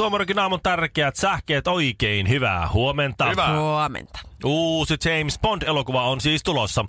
Suomarokin 0.00 0.38
aamun 0.38 0.60
tärkeät 0.62 1.16
sähkeet 1.16 1.66
oikein 1.66 2.28
hyvää 2.28 2.68
huomenta. 2.68 3.30
Hyvää. 3.30 3.58
Huomenta. 3.58 4.20
Uusi 4.44 4.94
James 5.04 5.38
Bond-elokuva 5.38 6.02
on 6.02 6.20
siis 6.20 6.42
tulossa. 6.42 6.84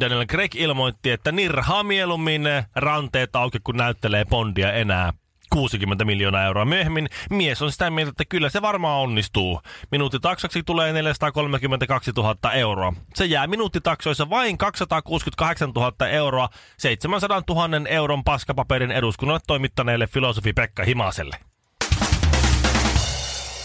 Daniel 0.00 0.26
Craig 0.26 0.54
ilmoitti, 0.54 1.10
että 1.10 1.32
nirhaa 1.32 1.82
mieluummin 1.82 2.42
ranteet 2.76 3.36
auki, 3.36 3.58
kun 3.64 3.76
näyttelee 3.76 4.24
Bondia 4.24 4.72
enää 4.72 5.12
60 5.52 6.04
miljoonaa 6.04 6.44
euroa 6.44 6.64
myöhemmin. 6.64 7.08
Mies 7.30 7.62
on 7.62 7.72
sitä 7.72 7.90
mieltä, 7.90 8.10
että 8.10 8.24
kyllä 8.24 8.48
se 8.48 8.62
varmaan 8.62 9.00
onnistuu. 9.00 9.60
Minuuttitaksaksi 9.90 10.62
tulee 10.62 10.92
432 10.92 12.12
000 12.16 12.52
euroa. 12.52 12.92
Se 13.14 13.24
jää 13.24 13.46
minuuttitaksoissa 13.46 14.30
vain 14.30 14.58
268 14.58 15.70
000 15.70 16.08
euroa 16.08 16.48
700 16.78 17.42
000 17.48 17.88
euron 17.88 18.24
paskapaperin 18.24 18.90
eduskunnalle 18.90 19.40
toimittaneelle 19.46 20.06
filosofi 20.06 20.52
Pekka 20.52 20.84
Himaselle. 20.84 21.38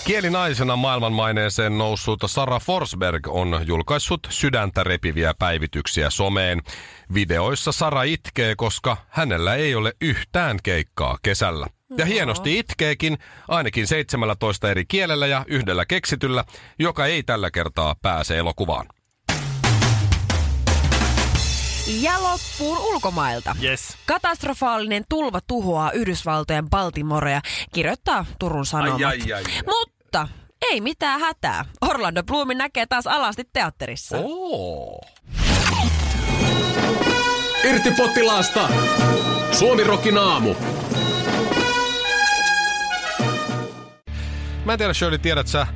Kielinaisena 0.05 0.75
maailmanmaineeseen 0.75 1.77
noussut 1.77 2.19
Sara 2.25 2.59
Forsberg 2.59 3.27
on 3.27 3.61
julkaissut 3.65 4.27
sydäntä 4.29 4.83
repiviä 4.83 5.33
päivityksiä 5.39 6.09
someen. 6.09 6.61
Videoissa 7.13 7.71
Sara 7.71 8.03
itkee, 8.03 8.55
koska 8.55 8.97
hänellä 9.09 9.55
ei 9.55 9.75
ole 9.75 9.93
yhtään 10.01 10.59
keikkaa 10.63 11.17
kesällä. 11.21 11.67
Ja 11.97 12.05
hienosti 12.05 12.59
itkeekin, 12.59 13.17
ainakin 13.47 13.87
17 13.87 14.71
eri 14.71 14.85
kielellä 14.85 15.27
ja 15.27 15.45
yhdellä 15.47 15.85
keksityllä, 15.85 16.45
joka 16.79 17.05
ei 17.05 17.23
tällä 17.23 17.51
kertaa 17.51 17.95
pääse 18.01 18.37
elokuvaan. 18.37 18.87
Ja 21.87 22.23
loppuun 22.23 22.77
ulkomailta. 22.77 23.55
Yes. 23.63 23.97
Katastrofaalinen 24.05 25.03
tulva 25.09 25.39
tuhoaa 25.47 25.91
Yhdysvaltojen 25.91 26.69
Baltimorea, 26.69 27.41
kirjoittaa 27.73 28.25
Turun 28.39 28.65
Sanomat. 28.65 29.01
Ai, 29.01 29.03
ai, 29.03 29.33
ai. 29.33 29.43
Mutta 29.65 30.27
ei 30.61 30.81
mitään 30.81 31.19
hätää. 31.19 31.65
Orlando 31.81 32.23
Bloomin 32.23 32.57
näkee 32.57 32.85
taas 32.85 33.07
alasti 33.07 33.43
teatterissa. 33.53 34.17
Oo. 34.19 35.01
Irti 37.63 37.91
potilaasta! 37.91 38.69
Suomi 39.51 39.83
Rokin 39.83 40.17
aamu. 40.17 40.55
Mä 44.65 44.73
en 44.73 44.77
tiedä, 44.77 44.93
Shirley, 44.93 45.17
tiedät 45.19 45.47
sä 45.47 45.67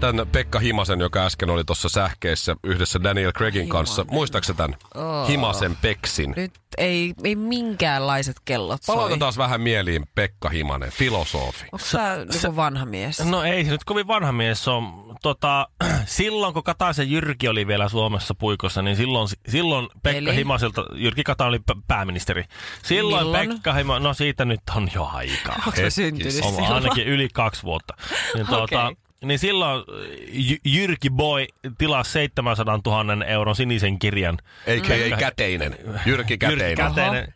tämän 0.00 0.26
Pekka 0.32 0.58
Himasen, 0.58 1.00
joka 1.00 1.26
äsken 1.26 1.50
oli 1.50 1.64
tuossa 1.64 1.88
sähkeessä 1.88 2.56
yhdessä 2.64 3.02
Daniel 3.02 3.32
Craigin 3.32 3.68
kanssa. 3.68 4.04
Muistaaksä 4.10 4.54
tämän 4.54 4.76
Oo. 4.94 5.26
Himasen 5.26 5.76
Peksin? 5.76 6.32
Nyt 6.36 6.52
ei, 6.78 7.14
ei 7.24 7.36
minkäänlaiset 7.36 8.36
kellot 8.44 8.82
soi. 8.82 8.96
Palautetaan 8.96 9.32
vähän 9.36 9.60
mieliin 9.60 10.06
Pekka 10.14 10.48
Himanen, 10.48 10.90
filosofi. 10.90 11.64
Onko 11.72 11.84
sä 11.86 12.16
niinku 12.16 12.56
vanha 12.56 12.86
mies? 12.86 13.24
No 13.24 13.42
ei 13.42 13.64
se 13.64 13.70
nyt 13.70 13.84
kovin 13.84 14.06
vanha 14.06 14.32
mies 14.32 14.68
on. 14.68 15.16
Tota, 15.22 15.68
silloin 16.06 16.54
kun 16.54 16.62
Kataisen 16.62 17.10
Jyrki 17.10 17.48
oli 17.48 17.66
vielä 17.66 17.88
Suomessa 17.88 18.34
puikossa, 18.34 18.82
niin 18.82 18.96
silloin, 18.96 19.28
silloin 19.48 19.88
Pekka 20.02 20.18
Eli? 20.18 20.36
Himaselta, 20.36 20.84
Jyrki 20.94 21.22
Katainen 21.22 21.48
oli 21.48 21.58
p- 21.58 21.86
pääministeri. 21.88 22.44
Silloin 22.82 23.26
Milloin? 23.26 23.48
Pekka 23.48 23.72
Hima, 23.72 23.98
no 23.98 24.14
siitä 24.14 24.44
nyt 24.44 24.60
on 24.76 24.88
jo 24.94 25.04
aikaa. 25.12 25.54
Onko 25.66 25.76
se 25.76 25.90
syntynyt 25.90 26.32
silloin? 26.32 26.72
ainakin 26.72 27.06
yli 27.06 27.28
kaksi 27.32 27.62
vuotta. 27.62 27.94
Niin, 28.34 28.46
tuota, 28.56 28.86
Okei. 28.86 28.96
Niin 29.24 29.38
silloin 29.38 29.84
J- 30.32 30.54
Jyrki 30.64 31.10
Boy 31.10 31.46
tilasi 31.78 32.10
700 32.12 32.80
000 32.86 33.24
euron 33.24 33.56
sinisen 33.56 33.98
kirjan. 33.98 34.38
Eikä 34.66 34.94
ei 34.94 35.12
käteinen. 35.12 35.76
Jyrki 36.06 36.38
Käteinen. 36.38 36.68
Jyrki 36.68 36.82
Käteinen 36.82 37.34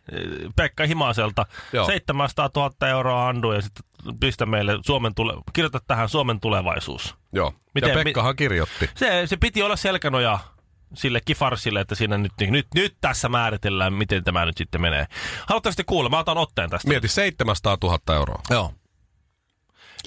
Pekka 0.55 0.85
Himaselta. 0.85 1.45
Joo. 1.73 1.85
700 1.85 2.49
000 2.55 2.87
euroa 2.89 3.27
andu 3.27 3.51
ja 3.51 3.61
sitten 3.61 3.85
pistä 4.19 4.45
meille 4.45 4.79
Suomen 4.85 5.15
tule- 5.15 5.33
kirjoita 5.53 5.79
tähän 5.87 6.09
Suomen 6.09 6.39
tulevaisuus. 6.39 7.15
Joo. 7.33 7.53
Miten- 7.75 7.89
ja 7.97 8.03
Pekkahan 8.03 8.35
kirjoitti. 8.35 8.89
Se, 8.95 9.21
se 9.25 9.37
piti 9.37 9.61
olla 9.63 9.75
selkänoja 9.75 10.39
sille 10.93 11.21
kifarsille, 11.25 11.79
että 11.81 11.95
siinä 11.95 12.17
nyt, 12.17 12.31
nyt, 12.49 12.67
nyt 12.75 12.95
tässä 13.01 13.29
määritellään, 13.29 13.93
miten 13.93 14.23
tämä 14.23 14.45
nyt 14.45 14.57
sitten 14.57 14.81
menee. 14.81 15.05
Haluatteko 15.47 15.71
sitten 15.71 15.85
kuulla? 15.85 16.09
Mä 16.09 16.19
otan 16.19 16.37
otteen 16.37 16.69
tästä. 16.69 16.87
Mieti 16.87 17.07
700 17.07 17.77
000 17.83 18.15
euroa. 18.15 18.41
Joo. 18.49 18.73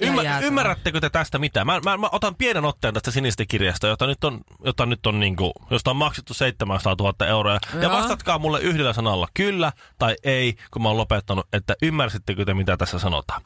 Ymmär, 0.01 0.43
ymmärrättekö 0.43 0.99
te 0.99 1.09
tästä 1.09 1.39
mitä? 1.39 1.65
Mä, 1.65 1.79
mä, 1.85 1.97
mä, 1.97 2.09
otan 2.11 2.35
pienen 2.35 2.65
otteen 2.65 2.93
tästä 2.93 3.11
sinisestä 3.11 3.45
kirjasta, 3.47 3.87
jota 3.87 4.07
nyt 4.07 4.23
on, 4.23 4.41
jota 4.65 4.85
nyt 4.85 5.05
on 5.05 5.19
niinku, 5.19 5.51
josta 5.69 5.91
on 5.91 5.97
maksettu 5.97 6.33
700 6.33 6.95
000 6.99 7.27
euroa. 7.27 7.59
Ja 7.73 7.81
Joo. 7.81 7.91
vastatkaa 7.91 8.39
mulle 8.39 8.61
yhdellä 8.61 8.93
sanalla 8.93 9.27
kyllä 9.33 9.71
tai 9.99 10.15
ei, 10.23 10.55
kun 10.71 10.81
mä 10.81 10.89
oon 10.89 10.97
lopettanut, 10.97 11.47
että 11.53 11.75
ymmärsittekö 11.81 12.45
te 12.45 12.53
mitä 12.53 12.77
tässä 12.77 12.99
sanotaan. 12.99 13.41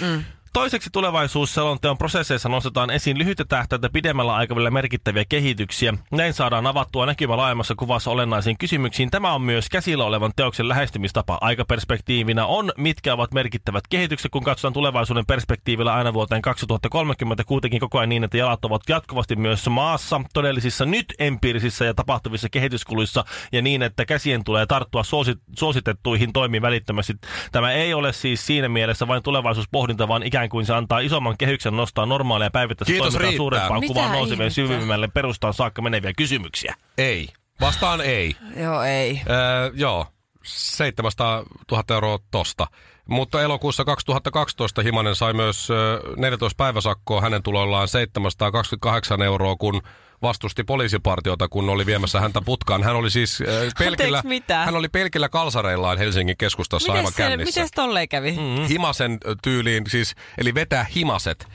Mm. 0.00 0.24
Toiseksi 0.52 0.90
tulevaisuusselonteon 0.92 1.98
prosesseissa 1.98 2.48
nostetaan 2.48 2.90
esiin 2.90 3.18
lyhyitä 3.18 3.44
tähtäintä 3.44 3.90
pidemmällä 3.92 4.34
aikavälillä 4.34 4.70
merkittäviä 4.70 5.24
kehityksiä. 5.28 5.94
Näin 6.10 6.34
saadaan 6.34 6.66
avattua 6.66 7.06
näkymä 7.06 7.36
laajemmassa 7.36 7.74
kuvassa 7.74 8.10
olennaisiin 8.10 8.58
kysymyksiin. 8.58 9.10
Tämä 9.10 9.32
on 9.32 9.42
myös 9.42 9.68
käsillä 9.68 10.04
olevan 10.04 10.32
teoksen 10.36 10.68
lähestymistapa. 10.68 11.38
Aikaperspektiivinä 11.40 12.46
on, 12.46 12.72
mitkä 12.76 13.14
ovat 13.14 13.34
merkittävät 13.34 13.84
kehitykset, 13.90 14.30
kun 14.30 14.44
katsotaan 14.44 14.72
tulevaisuuden 14.72 15.26
perspektiivillä 15.26 15.94
aina 15.94 16.14
vuoteen 16.14 16.42
2030 16.42 17.44
kuitenkin 17.44 17.80
koko 17.80 17.98
ajan 17.98 18.08
niin, 18.08 18.24
että 18.24 18.36
jalat 18.36 18.64
ovat 18.64 18.82
jatkuvasti 18.88 19.36
myös 19.36 19.68
maassa, 19.68 20.20
todellisissa 20.34 20.84
nyt 20.84 21.14
empiirisissä 21.18 21.84
ja 21.84 21.94
tapahtuvissa 21.94 22.48
kehityskuluissa 22.48 23.24
ja 23.52 23.62
niin, 23.62 23.82
että 23.82 24.04
käsien 24.04 24.44
tulee 24.44 24.66
tarttua 24.66 25.02
suosi- 25.02 25.38
suositettuihin 25.58 26.32
toimiin 26.32 26.62
välittömästi. 26.62 27.14
Tämä 27.52 27.72
ei 27.72 27.94
ole 27.94 28.12
siis 28.12 28.46
siinä 28.46 28.68
mielessä 28.68 29.08
vain 29.08 29.22
tulevaisuuspohdinta, 29.22 30.08
vaan 30.08 30.22
ikään 30.38 30.48
kuin 30.48 30.66
se 30.66 30.74
antaa 30.74 30.98
isomman 30.98 31.36
kehyksen 31.38 31.76
nostaa 31.76 32.06
normaalia 32.06 32.50
päivittäistä 32.50 32.92
Kiitos, 32.92 33.04
toimintaa 33.04 33.22
riittää. 33.22 33.36
suurempaan 33.36 33.80
Mitä 33.80 33.86
kuvaan 33.94 34.12
nousevien 34.12 34.50
syvimmälle 34.50 35.08
perustaan 35.08 35.54
saakka 35.54 35.82
meneviä 35.82 36.12
kysymyksiä. 36.16 36.74
Ei. 36.98 37.28
Vastaan 37.60 38.00
ei. 38.00 38.36
Joo, 38.56 38.82
ei. 38.82 39.20
Öö, 39.30 39.70
joo. 39.74 40.06
700 40.48 41.42
000 41.72 41.84
euroa 41.90 42.18
tosta. 42.30 42.66
Mutta 43.06 43.42
elokuussa 43.42 43.84
2012 43.84 44.82
Himanen 44.82 45.14
sai 45.16 45.32
myös 45.32 45.70
ö, 45.70 46.02
14 46.16 46.56
päiväsakkoa 46.56 47.20
hänen 47.20 47.42
tuloillaan 47.42 47.88
728 47.88 49.22
euroa, 49.22 49.56
kun 49.56 49.82
vastusti 50.22 50.64
poliisipartiota, 50.64 51.48
kun 51.48 51.68
oli 51.68 51.86
viemässä 51.86 52.20
häntä 52.20 52.40
putkaan. 52.44 52.82
Hän 52.82 52.96
oli 52.96 53.10
siis 53.10 53.42
pelkillä, 53.78 54.22
mitä? 54.24 54.64
hän 54.64 54.76
oli 54.76 54.88
pelkillä 54.88 55.28
kalsareillaan 55.28 55.98
Helsingin 55.98 56.36
keskustassa 56.36 56.92
aivan 56.92 57.04
Miten 57.04 57.14
se, 57.26 57.30
kännissä. 57.30 57.60
miten 57.60 57.74
tolleen 57.74 58.08
kävi? 58.08 58.32
Mm. 58.32 58.68
Himasen 58.68 59.18
tyyliin, 59.42 59.84
siis, 59.88 60.14
eli 60.38 60.54
vetää 60.54 60.86
himaset, 60.96 61.48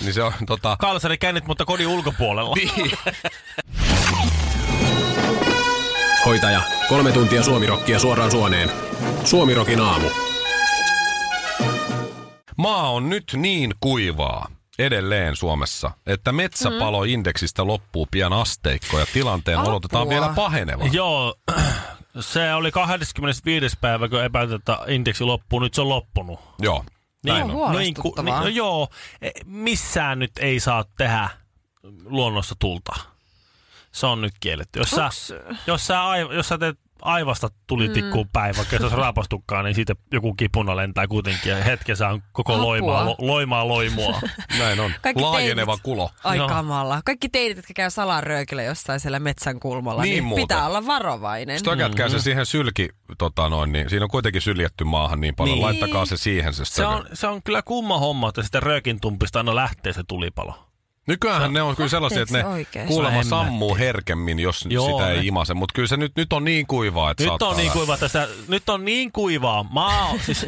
niin 0.00 0.14
se 0.14 0.22
on 0.22 0.32
tota... 0.46 0.76
Kalsari 0.80 1.18
kännit, 1.18 1.46
mutta 1.46 1.64
kodin 1.64 1.86
ulkopuolella. 1.86 2.54
Niin. 2.76 3.97
Hoitaja, 6.26 6.60
kolme 6.88 7.12
tuntia 7.12 7.42
suomirokkia 7.42 7.98
suoraan 7.98 8.30
suoneen. 8.30 8.70
Suomirokin 9.24 9.80
aamu. 9.80 10.06
Maa 12.56 12.90
on 12.90 13.08
nyt 13.08 13.24
niin 13.36 13.74
kuivaa 13.80 14.50
edelleen 14.78 15.36
Suomessa, 15.36 15.90
että 16.06 16.32
metsäpaloindeksistä 16.32 17.66
loppuu 17.66 18.08
pian 18.10 18.32
asteikko 18.32 18.98
ja 18.98 19.06
tilanteen 19.12 19.58
Apua. 19.58 19.70
odotetaan 19.70 20.08
vielä 20.08 20.32
pahenevan. 20.36 20.92
Joo, 20.92 21.34
se 22.20 22.54
oli 22.54 22.70
25. 22.70 23.76
päivä, 23.80 24.08
kun 24.08 24.24
epäiltiin, 24.24 24.58
että 24.58 24.78
indeksi 24.88 25.24
loppuu. 25.24 25.60
Nyt 25.60 25.74
se 25.74 25.80
on 25.80 25.88
loppunut. 25.88 26.40
Joo. 26.58 26.84
Näin 27.24 27.38
Joo, 27.38 27.62
on. 27.64 27.70
huolestuttavaa. 27.72 28.40
no 28.40 28.48
joo, 28.48 28.88
e, 29.22 29.30
missään 29.44 30.18
nyt 30.18 30.32
ei 30.40 30.60
saa 30.60 30.84
tehdä 30.98 31.28
luonnossa 32.04 32.54
tulta. 32.58 32.92
Se 34.00 34.06
on 34.06 34.20
nyt 34.20 34.32
kielletty. 34.40 34.78
Jos 34.78 34.90
sä, 34.90 35.08
jos 35.66 35.86
sä, 35.86 35.94
aiv- 36.00 36.32
jos 36.32 36.48
sä 36.48 36.58
teet 36.58 36.78
aivasta 37.02 37.48
tuli 37.66 37.88
tikkuu 37.88 38.24
mm. 38.24 38.30
päin, 38.32 38.56
vaikka 38.56 38.76
se 38.78 38.82
olisi 38.82 38.96
raapastukaan, 38.96 39.64
niin 39.64 39.74
siitä 39.74 39.94
joku 40.12 40.34
kipuna 40.34 40.76
lentää 40.76 41.06
kuitenkin 41.08 41.50
ja 41.52 41.64
hetkessä 41.64 42.08
on 42.08 42.22
koko 42.32 42.52
Apua. 42.52 42.64
loimaa, 42.66 43.04
lo, 43.04 43.16
loimaa 43.18 43.68
loimua. 43.68 44.20
Näin 44.58 44.80
on. 44.80 44.92
Kaikki 45.02 45.22
Laajeneva 45.22 45.72
teinit. 45.72 45.82
kulo. 45.82 46.10
Ai 46.24 46.36
Joo. 46.36 46.48
kamala. 46.48 47.00
Kaikki 47.04 47.28
teidät, 47.28 47.56
jotka 47.56 47.74
käy 47.74 47.90
salaröökillä 47.90 48.62
jossain 48.62 49.00
siellä 49.00 49.18
metsän 49.18 49.60
kulmalla, 49.60 50.02
Niin 50.02 50.12
niin, 50.12 50.24
muuten. 50.24 50.42
pitää 50.42 50.66
olla 50.66 50.86
varovainen. 50.86 51.58
Sitten 51.58 51.70
oikeat 51.70 51.94
käy 51.94 52.10
se 52.10 52.18
siihen 52.20 52.46
sylki, 52.46 52.88
tota 53.18 53.48
noin, 53.48 53.72
niin 53.72 53.90
siinä 53.90 54.04
on 54.04 54.10
kuitenkin 54.10 54.42
syljetty 54.42 54.84
maahan 54.84 55.20
niin 55.20 55.34
paljon. 55.36 55.54
Niin. 55.54 55.64
Laittakaa 55.64 56.06
se 56.06 56.16
siihen 56.16 56.54
se, 56.54 56.64
Se 56.64 56.86
on, 56.86 57.06
se 57.12 57.26
on 57.26 57.42
kyllä 57.42 57.62
kumma 57.62 57.98
homma, 57.98 58.28
että 58.28 58.42
sitä 58.42 58.60
röökin 58.60 59.00
tumpista 59.00 59.38
aina 59.38 59.54
lähtee 59.54 59.92
se 59.92 60.02
tulipalo. 60.08 60.67
Nykyään 61.08 61.52
ne 61.52 61.62
on 61.62 61.76
kyllä 61.76 61.88
sellaisia, 61.88 62.22
että 62.22 62.38
ne 62.38 62.44
se 62.72 62.84
kuulemma 62.86 63.22
sammuu 63.22 63.76
herkemmin, 63.76 64.38
jos 64.38 64.66
Joo, 64.70 64.86
sitä 64.98 65.10
ei 65.10 65.16
ne. 65.18 65.26
imase. 65.26 65.54
Mutta 65.54 65.72
kyllä 65.74 65.88
se 65.88 65.96
nyt, 65.96 66.12
nyt 66.16 66.32
on 66.32 66.44
niin 66.44 66.66
kuivaa, 66.66 67.10
että 67.10 67.24
Nyt 67.24 67.42
on 67.42 67.56
niin 67.56 67.72
kuivaa 67.72 67.96
tässä, 67.96 68.28
nyt 68.48 68.68
on 68.68 68.84
niin 68.84 69.12
kuivaa. 69.12 69.62
Maa 69.62 70.04
on, 70.06 70.20
siis, 70.26 70.46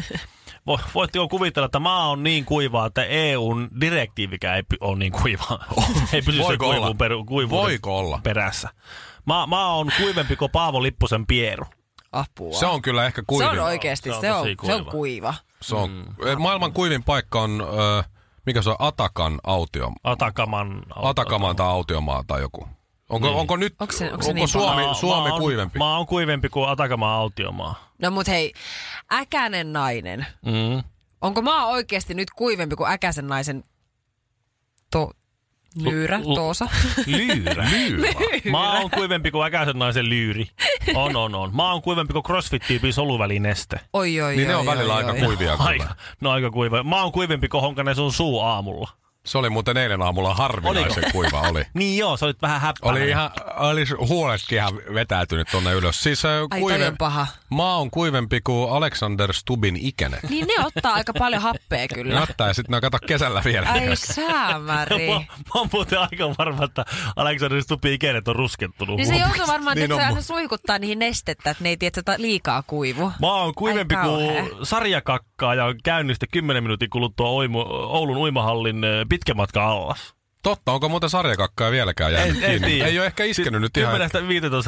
vo- 0.71 0.81
voitteko 0.95 1.29
kuvitella, 1.29 1.67
että 1.67 1.79
maa 1.79 2.09
on 2.11 2.23
niin 2.23 2.45
kuivaa, 2.45 2.87
että 2.87 3.05
EUn 3.05 3.69
direktiivikään 3.81 4.57
ei 4.57 4.62
py- 4.62 4.79
ole 4.81 4.99
niin 4.99 5.12
kuivaa. 5.12 5.65
ei 6.12 6.23
pysy 6.23 6.39
se 6.39 6.45
Voiko 6.45 6.65
olla? 6.67 6.75
kuivuun, 6.77 6.99
peru, 6.99 7.25
kuivuuden 7.25 7.62
Voiko 7.65 7.99
olla? 7.99 8.21
perässä. 8.23 8.69
Maa, 9.25 9.47
maa 9.47 9.77
on 9.77 9.91
kuivempi 10.01 10.37
kuin 10.37 10.51
Paavo 10.51 10.83
Lipposen 10.83 11.27
Pieru. 11.27 11.65
Apua. 12.12 12.53
Se 12.59 12.67
on 12.67 12.83
kyllä 12.83 13.07
ehkä 13.07 13.21
se 13.21 13.25
kuivin. 13.27 13.49
on 13.49 13.59
oikeasti, 13.67 14.09
Se 14.09 14.15
on 14.15 14.21
se 14.21 14.33
on, 14.33 14.47
se 14.67 14.75
on 14.75 14.85
kuiva. 14.85 14.91
kuiva. 14.91 15.35
Se 15.62 15.77
on, 15.77 15.91
mm. 15.91 16.43
Maailman 16.43 16.73
kuivin 16.73 17.05
paikka 17.05 17.41
on, 17.41 17.61
ö, 17.61 18.03
mikä 18.47 18.63
se 18.63 18.71
on, 18.71 18.77
Atakan 18.79 19.41
autio, 19.45 19.93
Atakaman. 20.05 20.83
Atakaman 20.97 21.57
tai 21.57 21.67
autiomaa 21.67 22.25
tai 22.27 22.41
joku. 22.41 22.69
Onko, 23.09 23.27
Niin. 23.29 23.37
onko 23.39 23.57
nyt, 23.57 23.75
Onko 23.81 23.93
se- 23.93 24.05
onko 24.13 24.23
se 24.23 24.29
onko 24.31 24.33
niin 24.35 24.49
Suomi, 24.49 24.83
Maa- 24.85 24.95
Suomi 24.95 25.29
maa 25.29 25.35
on, 25.35 25.41
kuivempi? 25.43 25.79
Maa 25.79 25.99
on 25.99 26.07
kuivempi 26.07 26.49
kuin 26.49 26.69
Atakaman 26.69 27.11
autiomaa. 27.11 27.91
No 28.03 28.11
mut 28.11 28.27
hei, 28.29 28.53
äkänen 29.13 29.73
nainen. 29.73 30.27
Mm. 30.47 30.83
Onko 31.21 31.43
maa 31.43 31.67
oikeasti 31.67 32.15
nyt 32.15 32.31
kuivempi 32.31 32.77
kuin 32.77 32.91
äkäisen 32.91 33.27
naisen 33.27 33.65
to... 34.93 35.11
Lyyrä, 35.83 36.21
toosa? 36.35 36.69
Lyyrä. 37.07 37.67
Lyyrä. 37.71 38.09
Maa 38.51 38.73
on 38.73 38.91
kuivempi 38.91 39.31
kuin 39.31 39.47
äkäisen 39.47 39.79
naisen 39.79 40.09
lyyri. 40.09 40.49
On, 40.94 41.17
on, 41.17 41.35
on. 41.35 41.50
Maa 41.53 41.75
on 41.75 41.82
kuivempi 41.82 42.12
kuin 42.12 42.25
CrossFit-tyypin 42.25 42.93
soluvälineste. 42.93 43.81
Oi, 43.93 44.21
oi, 44.21 44.37
Niin 44.37 44.49
ne 44.49 44.55
oi, 44.55 44.61
on 44.61 44.67
välillä 44.67 44.94
oi, 44.94 44.99
aika 45.05 45.12
oi. 45.12 45.19
kuivia 45.21 45.56
kyllä. 45.56 45.69
Aika, 45.71 45.94
no 46.21 46.31
aika 46.31 46.50
kuiva. 46.50 46.82
Maa 46.82 47.05
on 47.05 47.12
kuivempi 47.12 47.49
kuin 47.49 47.61
honkanen 47.62 47.94
sun 47.94 48.12
suu 48.12 48.41
aamulla. 48.41 48.91
Se 49.25 49.39
oli 49.39 49.51
muuten 49.51 49.77
eilen 49.77 50.03
aamulla 50.03 50.35
harvinaisen 50.35 51.05
kuiva 51.13 51.41
oli. 51.41 51.65
Niin 51.75 51.99
joo, 51.99 52.17
se 52.17 52.25
olit 52.25 52.43
vähän 52.43 52.61
häppäinen. 52.61 53.03
Oli 53.03 53.11
ihan, 53.11 53.31
oli 53.57 53.85
huoletkin 54.09 54.59
ihan 54.59 54.75
vetäytynyt 54.95 55.49
tonne 55.53 55.73
ylös. 55.73 56.03
Siis 56.03 56.25
äh, 56.25 56.31
Ai, 56.51 56.61
kuive, 56.61 56.87
on 56.87 56.97
paha. 56.99 57.27
maa 57.51 57.77
on 57.77 57.91
kuivempi 57.91 58.41
kuin 58.41 58.73
Alexander 58.73 59.33
Stubin 59.33 59.77
ikäinen. 59.77 60.21
Niin 60.31 60.47
ne 60.47 60.67
ottaa 60.67 60.93
aika 60.95 61.13
paljon 61.19 61.43
happea 61.43 61.89
kyllä. 61.95 62.15
Näyttää 62.15 62.49
ja 62.49 62.55
sitten 62.55 62.73
ne 62.75 62.81
kato 62.81 62.99
kesällä 63.07 63.43
vielä. 63.45 63.71
Ai 63.71 63.97
säämäri. 63.97 65.09
Mä, 65.11 65.15
mä 65.15 65.25
oon 65.55 65.69
muuten 65.73 65.99
aika 65.99 66.35
varma, 66.39 66.65
että 66.65 66.85
Alexander 67.17 67.63
Stubbin 67.63 67.93
ikänet 67.93 68.29
on 68.29 68.37
ruskettunut. 68.37 68.97
Niin 68.97 69.07
se 69.07 69.17
joutuu 69.17 69.47
varmaan, 69.47 69.77
Niin 69.77 69.85
että 69.85 69.95
on 69.95 70.01
se 70.01 70.07
aina 70.07 70.23
suihkuttaa 70.23 70.79
niihin 70.79 70.99
nestettä, 70.99 71.51
että 71.51 71.63
ne 71.65 71.69
ei 71.71 71.77
tiedä, 71.77 71.93
että 71.99 72.15
liikaa 72.19 72.63
kuivu. 72.67 73.13
Mä 73.21 73.35
oon 73.35 73.55
kuivempi 73.55 73.95
Ai 73.95 74.05
kuin 74.09 74.51
sarjakakkaa 74.63 75.55
ja 75.55 75.65
käynnistä 75.85 76.27
10 76.33 76.63
minuutin 76.63 76.91
kuluttua 76.91 77.29
Oimu, 77.29 77.61
Oulun 77.69 78.17
uimahallin 78.17 78.85
ö, 78.85 79.07
pitkä 79.21 79.35
matka 79.35 79.65
allas. 79.65 80.15
Totta, 80.43 80.73
onko 80.73 80.89
muuten 80.89 81.11
sarjakakkaa 81.11 81.71
vieläkään 81.71 82.13
jäänyt 82.13 82.39
kiinni? 82.39 82.83
Ei 82.83 82.99
ole 82.99 83.07
ehkä 83.07 83.25
iskenyt 83.25 83.61
nyt 83.61 83.77
ihan. 83.77 83.95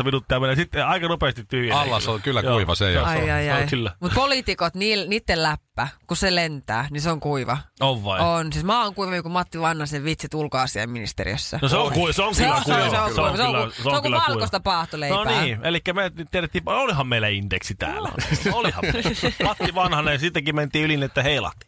10-15 0.01 0.05
minuuttia 0.05 0.41
menee 0.41 0.57
sitten 0.57 0.87
aika 0.87 1.09
nopeasti 1.09 1.45
tyhjää. 1.45 1.81
Allas 1.81 2.09
on 2.09 2.23
kyllä 2.23 2.41
Joo. 2.41 2.55
kuiva, 2.55 2.75
se 2.75 2.89
ei 2.89 2.95
Joo. 2.95 3.05
Ai, 3.05 3.31
ai, 3.31 3.45
se 3.45 3.53
on 3.53 3.59
ai. 3.59 3.67
kyllä. 3.67 3.93
Mutta 4.01 4.15
poliitikot, 4.15 4.75
niil, 4.75 5.09
niitten 5.09 5.43
läppä, 5.43 5.89
kun 6.07 6.17
se 6.17 6.35
lentää, 6.35 6.87
niin 6.91 7.01
se 7.01 7.11
on 7.11 7.21
kuiva. 7.21 7.59
On 7.81 8.05
vai? 8.05 8.21
On. 8.21 8.53
Siis 8.53 8.65
mä 8.65 8.85
oon 8.85 8.95
kuivempi 8.95 9.23
kuin 9.23 9.33
Matti 9.33 9.61
Vannasen 9.61 10.05
vitsit 10.05 10.35
ulkoasiainministeriössä. 10.35 11.59
No 11.63 11.69
se 11.69 11.77
on, 11.77 11.93
kui, 11.93 12.13
se 12.13 12.23
on 12.23 12.35
kyllä 12.37 12.55
on, 12.55 12.65
se 12.65 12.73
on, 12.75 12.81
kuiva. 12.81 12.91
se 12.91 13.01
on, 13.01 13.15
se 13.15 13.21
on, 13.21 13.37
se 13.37 13.43
on, 13.43 13.73
se 13.73 13.89
on 13.89 14.03
kuin 14.03 14.03
kuiva. 14.03 14.25
valkoista 14.29 14.61
paahtoleipää. 14.61 15.25
No 15.25 15.41
niin, 15.41 15.59
eli 15.63 15.81
me 15.95 16.11
nyt 16.15 16.29
tiedettiin, 16.31 16.63
olihan 16.67 17.07
meillä 17.07 17.29
indeksi 17.29 17.75
täällä. 17.75 18.13
Olihan 18.53 18.85
meillä. 18.93 19.11
Matti 19.45 19.75
Vanhanen, 19.75 20.21
sittenkin 20.21 20.57
mentiin 20.57 20.85
yli, 20.85 21.05
että 21.05 21.23
heilahti. 21.23 21.67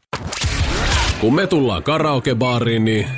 Kun 1.25 1.35
me 1.35 1.47
tullaan 1.47 1.82
karaokebaariin, 1.82 2.85
niin 2.85 3.09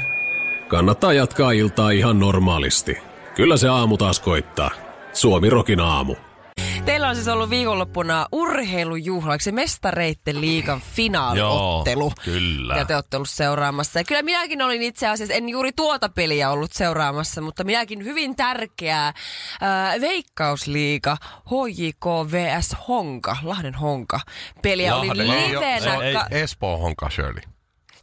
kannattaa 0.68 1.12
jatkaa 1.12 1.50
iltaa 1.50 1.90
ihan 1.90 2.18
normaalisti. 2.18 2.98
Kyllä 3.34 3.56
se 3.56 3.68
aamu 3.68 3.96
taas 3.96 4.20
koittaa. 4.20 4.70
Suomi 5.12 5.50
Rokin 5.50 5.80
aamu. 5.80 6.16
Teillä 6.84 7.08
on 7.08 7.14
siis 7.14 7.28
ollut 7.28 7.50
viikonloppuna 7.50 8.26
urheilujuhla, 8.32 9.32
eikö 9.32 9.44
se 9.44 9.52
mestareitten 9.52 10.40
liigan 10.40 10.80
finaaliottelu? 10.94 12.12
kyllä. 12.24 12.74
Ja 12.76 12.84
te 12.84 12.94
olette 12.94 13.16
ollut 13.16 13.28
seuraamassa. 13.30 14.00
Ja 14.00 14.04
kyllä 14.04 14.22
minäkin 14.22 14.62
olin 14.62 14.82
itse 14.82 15.08
asiassa, 15.08 15.34
en 15.34 15.48
juuri 15.48 15.72
tuota 15.72 16.08
peliä 16.08 16.50
ollut 16.50 16.72
seuraamassa, 16.72 17.40
mutta 17.40 17.64
minäkin 17.64 18.04
hyvin 18.04 18.36
tärkeää 18.36 19.12
ää, 19.60 20.00
Veikkausliiga 20.00 21.16
HJK 21.44 22.06
vs 22.32 22.76
Honka, 22.88 23.36
Lahden 23.42 23.74
Honka. 23.74 24.20
Peliä 24.62 24.96
oli 24.96 25.08
Lahden. 25.08 25.30
Ei, 25.30 25.48
livenä. 25.50 25.80
se 25.80 25.90
on 25.90 26.02
ka- 26.12 26.26
Espoo 26.30 26.78
Honka 26.78 27.10
Shirley. 27.10 27.55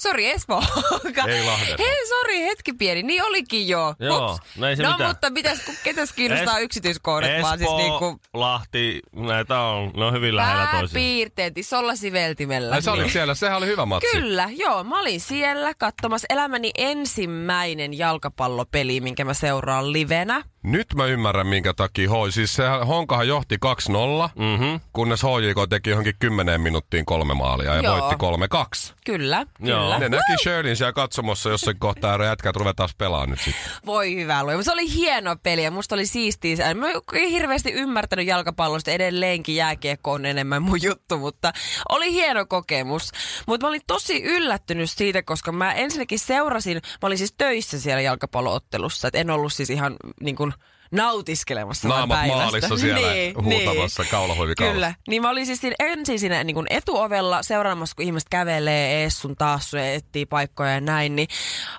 Sori, 0.03 0.29
Espoo. 0.29 0.63
Ei. 1.27 1.45
Hei, 1.79 2.07
sori, 2.07 2.41
hetki 2.43 2.73
pieni. 2.73 3.03
Niin 3.03 3.23
olikin 3.23 3.67
jo. 3.67 3.95
Joo, 3.99 4.31
Ups. 4.31 4.41
no 4.57 4.67
ei 4.67 4.75
se 4.75 4.83
no 4.83 4.91
mitään. 4.91 5.09
mutta 5.09 5.29
mitäs, 5.29 5.59
kun 5.65 5.75
ketäs 5.83 6.13
kiinnostaa 6.13 6.57
Es- 6.57 6.61
yksityiskohdat, 6.61 7.31
vaan 7.41 7.57
siis 7.57 7.69
Espoo, 7.69 7.77
niinku 7.77 8.19
Lahti, 8.33 8.99
näitä 9.15 9.59
on, 9.59 9.91
ne 9.97 10.05
on 10.05 10.13
hyvin 10.13 10.35
lähellä 10.35 10.61
toisiaan. 10.63 10.81
pääpiirteet 10.89 11.57
isolla 11.57 11.95
siveltimellä. 11.95 12.75
Ai 12.75 12.81
sä 12.81 12.91
olit 12.91 13.11
siellä, 13.11 13.35
sehän 13.35 13.57
oli 13.57 13.65
hyvä 13.65 13.85
matsi. 13.85 14.07
Kyllä, 14.11 14.49
joo. 14.57 14.83
Mä 14.83 14.99
olin 14.99 15.19
siellä 15.21 15.73
katsomassa 15.73 16.25
elämäni 16.29 16.71
ensimmäinen 16.77 17.97
jalkapallopeli, 17.97 18.99
minkä 19.01 19.25
mä 19.25 19.33
seuraan 19.33 19.91
livenä. 19.93 20.43
Nyt 20.63 20.87
mä 20.95 21.05
ymmärrän, 21.05 21.47
minkä 21.47 21.73
takia 21.73 22.09
hoi. 22.09 22.31
Siis 22.31 22.55
se 22.55 22.63
Honkahan 22.87 23.27
johti 23.27 23.57
2-0, 23.57 24.29
Mhm. 24.35 24.75
kunnes 24.93 25.23
HJK 25.23 25.69
teki 25.69 25.89
johonkin 25.89 26.15
10 26.19 26.61
minuuttiin 26.61 27.05
kolme 27.05 27.33
maalia 27.33 27.75
ja 27.75 27.81
Joo. 27.81 27.97
voitti 27.99 28.15
3-2. 28.15 28.93
Kyllä, 29.05 29.45
Joo. 29.59 29.92
Kyllä. 29.95 30.09
Ne 30.09 30.17
näki 30.17 30.43
Shirleyn 30.43 30.75
siellä 30.75 30.93
katsomossa 30.93 31.49
jossain 31.49 31.79
kohtaa 31.79 32.17
ja 32.17 32.25
jätkät 32.25 32.55
ruvetaan 32.55 32.89
pelaamaan 32.97 33.29
nyt 33.29 33.39
sitten. 33.39 33.71
Voi 33.85 34.15
hyvä 34.15 34.43
luoja. 34.43 34.63
Se 34.63 34.71
oli 34.71 34.93
hieno 34.93 35.35
peli 35.43 35.63
ja 35.63 35.71
musta 35.71 35.95
oli 35.95 36.05
siistiä. 36.05 36.73
Mä 36.73 36.87
en 37.13 37.29
hirveästi 37.29 37.71
ymmärtänyt 37.71 38.27
jalkapallosta. 38.27 38.91
Edelleenkin 38.91 39.55
jääkiekko 39.55 40.11
on 40.11 40.25
enemmän 40.25 40.61
mun 40.61 40.83
juttu, 40.83 41.17
mutta 41.17 41.53
oli 41.89 42.11
hieno 42.11 42.45
kokemus. 42.45 43.11
Mutta 43.47 43.65
mä 43.65 43.69
olin 43.69 43.81
tosi 43.87 44.23
yllättynyt 44.23 44.91
siitä, 44.91 45.23
koska 45.23 45.51
mä 45.51 45.73
ensinnäkin 45.73 46.19
seurasin, 46.19 46.81
mä 46.83 47.07
olin 47.07 47.17
siis 47.17 47.33
töissä 47.37 47.79
siellä 47.79 48.01
jalkapalloottelussa. 48.01 49.07
Et 49.07 49.15
en 49.15 49.29
ollut 49.29 49.53
siis 49.53 49.69
ihan 49.69 49.95
niin 50.21 50.35
kuin 50.35 50.53
nautiskelemassa 50.93 51.87
Naamat 51.87 52.17
päivästä. 52.17 52.43
maalissa 52.43 52.77
siellä 52.77 53.07
huutamassa 53.43 54.03
kaulahuivi 54.11 54.55
kaulassa. 54.55 54.73
Kyllä. 54.73 54.93
Niin 55.07 55.21
mä 55.21 55.29
olin 55.29 55.45
siis 55.45 55.61
siinä, 55.61 55.75
ensin 55.79 56.19
siinä 56.19 56.43
niin 56.43 56.55
kuin 56.55 56.67
etuovella 56.69 57.43
seuraamassa, 57.43 57.95
kun 57.95 58.05
ihmiset 58.05 58.29
kävelee 58.29 59.03
ees 59.03 59.21
sun 59.21 59.35
taas 59.35 59.73
ja 59.73 59.93
etsii 59.93 60.25
paikkoja 60.25 60.71
ja 60.71 60.81
näin. 60.81 61.15
Niin 61.15 61.27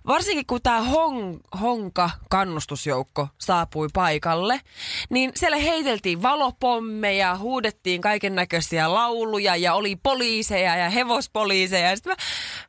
varsinkin 0.07 0.47
kun 0.47 0.61
tämä 0.63 0.83
hon, 0.83 1.41
Honka 1.61 2.11
kannustusjoukko 2.31 3.29
saapui 3.39 3.89
paikalle, 3.93 4.61
niin 5.11 5.33
siellä 5.35 5.57
heiteltiin 5.57 6.23
valopommeja, 6.23 7.37
huudettiin 7.37 8.01
kaiken 8.01 8.35
näköisiä 8.35 8.95
lauluja 8.95 9.57
ja 9.57 9.75
oli 9.75 9.97
poliiseja 9.97 10.77
ja 10.77 10.91
hevospoliiseja. 10.91 11.89
Ja 11.91 11.97
sitten 11.97 12.17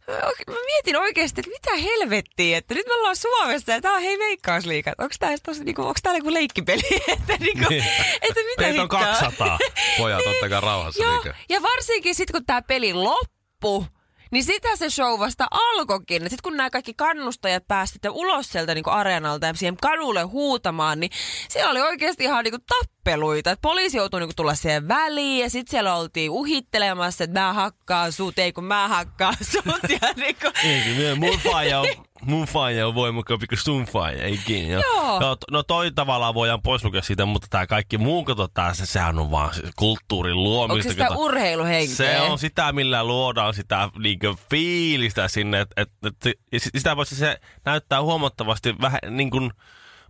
mä, 0.07 0.23
mä 0.47 0.57
mietin 0.65 0.97
oikeasti, 0.97 1.41
että 1.41 1.51
mitä 1.51 1.89
helvettiä, 1.89 2.57
että 2.57 2.73
nyt 2.73 2.87
me 2.87 2.93
ollaan 2.93 3.15
Suomessa 3.15 3.71
ja 3.71 3.81
tää 3.81 3.91
on 3.93 4.01
hei 4.01 4.19
veikkausliiga. 4.19 4.93
Onko 4.97 5.15
tää, 5.19 5.35
tosi, 5.45 5.63
niinku, 5.63 5.81
onko 5.81 5.99
tää 6.03 6.15
joku 6.15 6.33
leikkipeli? 6.35 6.81
että, 7.13 7.33
niinku, 7.39 7.69
Niin. 7.69 7.83
että 8.21 8.39
mitä 8.43 8.61
Meitä 8.61 8.81
on 8.81 8.89
hittoa? 8.91 8.99
200. 8.99 9.57
Pojat, 9.97 10.27
ottakaa 10.27 10.61
rauhassa 10.61 11.03
Joo, 11.03 11.13
liike. 11.13 11.33
ja 11.49 11.61
varsinkin 11.61 12.15
sitten 12.15 12.33
kun 12.33 12.45
tämä 12.45 12.61
peli 12.61 12.93
loppui, 12.93 13.85
niin 14.31 14.43
sitä 14.43 14.75
se 14.75 14.89
show 14.89 15.19
vasta 15.19 15.47
alkoikin. 15.51 16.21
Sitten 16.21 16.39
kun 16.43 16.57
nämä 16.57 16.69
kaikki 16.69 16.93
kannustajat 16.93 17.67
pääsivät 17.67 18.01
ulos 18.09 18.49
sieltä 18.51 18.73
niinku 18.75 18.89
areenalta 18.89 19.47
ja 19.47 19.53
siihen 19.53 19.77
kadulle 19.81 20.21
huutamaan, 20.23 20.99
niin 20.99 21.09
siellä 21.49 21.71
oli 21.71 21.81
oikeasti 21.81 22.23
ihan 22.23 22.43
niinku 22.43 22.59
tappeluita. 22.67 23.51
Et 23.51 23.59
poliisi 23.61 23.97
joutui 23.97 24.19
niinku 24.19 24.33
tulla 24.35 24.55
siihen 24.55 24.87
väliin 24.87 25.41
ja 25.43 25.49
sitten 25.49 25.71
siellä 25.71 25.95
oltiin 25.95 26.31
uhittelemassa, 26.31 27.23
että 27.23 27.39
mä 27.39 27.53
hakkaan 27.53 28.11
sut, 28.11 28.39
ei 28.39 28.53
kun 28.53 28.63
mä 28.63 28.87
hakkaan 28.87 29.35
sut. 29.51 29.65
Ja 30.01 30.13
niinku, 30.15 30.47
Eikin, 30.63 31.19
mun 31.19 31.39
faija 31.39 31.79
on, 31.79 31.87
mun 32.25 32.45
faija 32.45 32.87
on 32.87 32.95
voimakkaampi 32.95 33.47
kuin 33.47 33.59
sun 33.59 33.85
faija, 33.85 34.23
eikin. 34.23 34.69
Joo. 34.69 34.83
Joo. 34.95 35.19
No, 35.19 35.37
no 35.51 35.63
toi 35.63 35.91
tavallaan 35.91 36.33
voidaan 36.33 36.61
poislukea 36.61 37.01
siitä, 37.01 37.25
mutta 37.25 37.47
tämä 37.49 37.67
kaikki 37.67 37.97
muu, 37.97 38.23
kato, 38.23 38.47
tää, 38.47 38.73
se, 38.73 38.85
sehän 38.85 39.19
on 39.19 39.31
vaan 39.31 39.49
kulttuurin 39.75 40.31
onko 40.31 40.43
luomista. 40.43 40.89
se 40.89 40.93
sitä 40.93 41.07
kato. 41.07 41.19
urheiluhenkeä? 41.19 41.95
Se 41.95 42.21
on 42.21 42.39
sitä, 42.39 42.71
millä 42.71 43.03
luodaan 43.03 43.53
sitä 43.53 43.89
niinkö 43.99 44.35
fiilistä 44.49 45.27
sinne. 45.27 45.61
Et, 45.61 45.71
et, 45.77 45.89
et, 46.25 46.61
sitä 46.77 46.95
paitsi 46.95 47.15
se 47.15 47.39
näyttää 47.65 48.01
huomattavasti 48.01 48.75
vähän 48.81 48.99
niin 49.09 49.29
kuin 49.29 49.51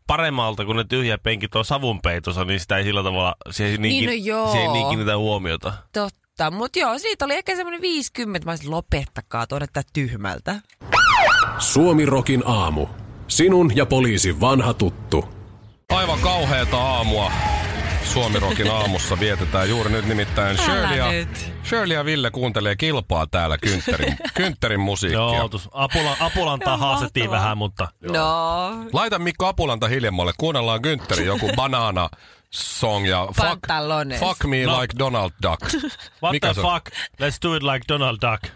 paremmalta 0.08 0.66
kuin 0.66 0.78
ne 0.78 0.84
tyhjä 0.84 1.18
penkit 1.18 1.56
on 1.56 1.66
savunpeitossa, 1.66 2.46
niin 2.46 2.60
sitä 2.60 2.78
ei 2.78 2.84
sillä 2.84 3.04
tavalla, 3.04 3.36
siihen 3.52 3.86
ei 3.86 3.92
niin, 3.92 4.06
no 4.06 4.12
niin, 4.12 4.26
joo. 4.26 4.52
siihen 4.52 4.72
ei 4.76 5.16
huomiota. 5.16 5.74
Totta, 5.94 6.52
mutta 6.52 6.80
joo, 6.80 6.98
siitä 6.98 7.26
oli 7.26 7.34
ehkä 7.34 7.56
semmoinen 7.56 7.82
50. 7.82 8.46
Mä 8.46 8.52
olisin, 8.52 8.72
lopettakaa, 8.72 9.48
todetta 9.48 9.82
tyhmältä. 9.94 10.56
Suomirokin 11.60 12.44
aamu. 12.46 12.88
Sinun 13.28 13.76
ja 13.78 13.86
poliisin 13.86 14.42
vanha 14.42 14.74
tuttu. 14.74 15.30
Aivan 15.90 16.20
kauheata 16.20 16.78
aamua. 16.78 17.32
Suomirokin 18.04 18.72
aamussa 18.72 19.20
vietetään 19.20 19.70
juuri 19.70 19.90
nyt 19.92 20.06
nimittäin 20.06 20.58
Shirley 20.58 20.98
ja, 20.98 21.12
nyt. 21.12 21.52
Shirley 21.64 21.98
ja 21.98 22.06
Ville 22.06 22.32
kuuntelee 22.32 22.76
kilpaa 22.76 23.28
täällä 23.28 23.58
Kyntterin, 23.58 24.18
Kyntterin 24.38 24.80
musiikkia. 24.80 25.20
Joo, 25.20 25.50
tus, 25.50 25.70
Apula, 25.74 26.18
Apulantaa 26.20 26.78
haastettiin 26.78 27.24
mahtavaa. 27.26 27.44
vähän, 27.44 27.58
mutta 27.58 27.88
No, 28.02 28.70
Laita 28.94 29.20
Mikko 29.20 29.46
Apulanta 29.48 29.88
hiljemmalle, 29.88 30.34
kuunnellaan 30.38 30.80
Güntterin 30.84 31.26
joku 31.26 31.52
banana 31.56 32.10
song 32.52 33.08
ja 33.08 33.26
fuck, 33.28 33.38
Pantalones. 33.62 34.20
fuck 34.20 34.44
me 34.44 34.64
No. 34.66 34.82
like 34.82 34.94
Donald 35.00 35.32
Duck. 35.44 35.74
what 36.24 36.32
Mikä 36.32 36.48
the 36.48 36.54
se 36.54 36.62
on? 36.68 36.74
fuck, 36.74 36.88
let's 37.22 37.38
do 37.44 37.56
it 37.56 37.64
like 37.64 37.86
Donald 37.90 38.18
Duck. 38.32 38.54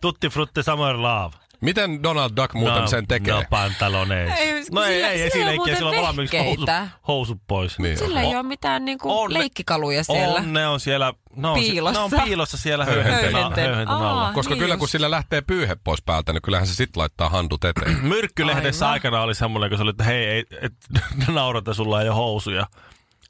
Tutti 0.00 0.28
frutti 0.28 0.62
summer 0.62 0.96
love. 1.02 1.36
Miten 1.60 2.02
Donald 2.02 2.30
Duck 2.36 2.54
muuten 2.54 2.80
no, 2.80 2.86
sen 2.86 3.06
tekee? 3.06 3.34
No 3.34 3.44
pantalones. 3.50 4.38
Ei, 4.38 4.52
no 4.70 4.82
ei, 4.82 4.94
sillä- 4.94 5.08
ei 5.08 5.16
sillä 5.18 5.26
esileikkiä, 5.26 5.72
on 5.72 5.76
sillä 5.78 5.90
on 5.90 6.06
valmiiksi 6.06 6.38
housut, 6.38 6.68
housut 7.08 7.38
pois. 7.46 7.78
Niin. 7.78 7.98
sillä 7.98 8.20
ei 8.20 8.26
On- 8.26 8.34
ole 8.36 8.42
mitään 8.42 8.84
niinku 8.84 9.20
on 9.20 9.30
ne- 9.32 9.38
leikkikaluja 9.38 10.04
siellä. 10.04 10.34
On, 10.40 10.52
ne 10.52 10.66
on 10.68 10.80
siellä, 10.80 11.12
ne 11.36 11.48
on, 11.48 11.54
Piilossa. 11.54 12.00
ne 12.08 12.16
on 12.16 12.24
piilossa 12.24 12.56
siellä 12.56 12.84
Höyhenten 12.84 13.32
höyhenten, 13.32 13.88
alla. 13.88 14.32
Koska 14.34 14.54
Niin 14.54 14.58
kyllä 14.60 14.74
just. 14.74 14.78
kun 14.78 14.88
sillä 14.88 15.10
lähtee 15.10 15.40
pyyhe 15.40 15.76
pois 15.84 16.02
päältä, 16.02 16.32
niin 16.32 16.42
kyllähän 16.42 16.66
se 16.66 16.74
sitten 16.74 17.00
laittaa 17.00 17.28
handut 17.28 17.64
eteen. 17.64 17.98
Myrkkylehdessä 18.14 18.86
Aivan. 18.86 18.92
aikana 18.92 19.22
oli 19.22 19.34
semmoinen, 19.34 19.70
kun 19.70 19.76
se 19.78 19.82
oli, 19.82 19.90
että 19.90 20.04
hei, 20.04 20.26
ei, 20.26 20.44
et, 20.62 20.72
naurata, 21.28 21.74
sulla 21.74 22.02
ei 22.02 22.08
ole 22.08 22.16
housuja. 22.16 22.66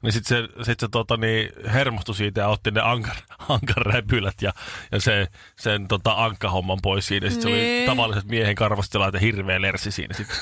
Niin 0.01 0.13
sitten 0.13 0.37
se, 0.57 0.63
sit 0.65 0.79
se 0.79 0.87
tota, 0.91 1.17
niin, 1.17 1.49
hermostui 1.73 2.15
siitä 2.15 2.41
ja 2.41 2.47
otti 2.47 2.71
ne 2.71 2.81
ankar, 2.81 3.15
ankarräpylät 3.49 4.41
ja, 4.41 4.53
ja 4.91 5.01
se, 5.01 5.27
sen 5.59 5.87
tota, 5.87 6.13
ankkahomman 6.17 6.77
pois 6.81 7.07
siinä. 7.07 7.29
Sitten 7.29 7.41
se 7.41 7.47
oli 7.47 7.57
Niin. 7.63 7.85
tavalliset 7.89 8.25
miehen 8.25 8.55
karvasti 8.55 8.97
laita 8.97 9.19
hirveä 9.19 9.61
lersi 9.61 9.91
siinä 9.91 10.13
sitten. 10.13 10.37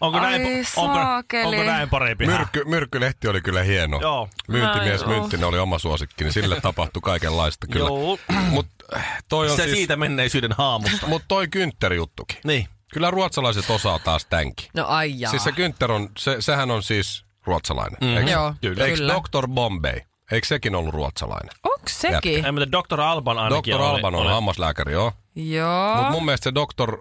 Onko, 0.00 0.18
Ai 0.18 0.38
näin, 0.38 0.66
onko, 0.76 0.94
saakeli. 0.94 1.44
onko 1.56 1.62
näin 1.70 1.88
parempi? 1.90 2.26
Myrkky, 2.26 2.64
myrkkylehti 2.64 3.28
oli 3.28 3.40
kyllä 3.40 3.62
hieno. 3.62 4.00
Joo. 4.00 4.28
Myyntimies 4.48 5.02
Ai, 5.02 5.10
joo. 5.12 5.20
Mynttinen 5.20 5.48
oli 5.48 5.58
oma 5.58 5.78
suosikki, 5.78 6.24
niin 6.24 6.32
sille 6.32 6.60
tapahtui 6.60 7.02
kaikenlaista 7.02 7.66
kyllä. 7.66 7.86
Joo. 7.88 8.18
Mutta 8.50 8.84
toi 9.28 9.50
on 9.50 9.56
Se 9.56 9.62
siis, 9.62 9.76
siitä 9.76 9.96
menneisyyden 9.96 10.52
haamusta. 10.58 11.06
mut 11.06 11.22
toi 11.28 11.46
Günther-juttukin. 11.56 12.36
niin. 12.44 12.68
Kyllä 12.92 13.10
ruotsalaiset 13.10 13.70
osaa 13.70 13.98
taas 13.98 14.24
tämänkin. 14.24 14.68
No 14.74 14.86
ai 14.86 15.12
jaa. 15.20 15.30
Siis 15.30 15.44
se 15.44 15.50
Günther 15.50 15.90
on, 15.92 16.08
se, 16.18 16.36
sehän 16.40 16.70
on 16.70 16.82
siis 16.82 17.24
ruotsalainen. 17.48 17.98
Mm. 18.00 18.16
Eikö, 18.16 18.30
Joo, 18.30 18.54
Kyllä. 18.60 18.84
eikö. 18.84 18.98
Dr. 19.06 19.48
Bombay, 19.48 20.00
eikö 20.32 20.46
sekin 20.46 20.74
ollut 20.74 20.94
ruotsalainen? 20.94 21.50
Onks 21.64 22.00
sekin? 22.00 22.44
Ei, 22.44 22.52
mutta 22.52 22.72
Dr. 22.72 23.00
Alban 23.00 23.38
ainakin 23.38 23.74
Dr. 23.74 23.80
oli, 23.80 23.88
Alban 23.90 24.14
on 24.14 24.20
oli. 24.22 24.30
hammaslääkäri, 24.30 24.92
joo. 24.92 25.12
Joo. 25.34 25.94
Mutta 25.96 26.10
mun 26.10 26.24
mielestä 26.24 26.44
se 26.44 26.54
Dr. 26.54 26.96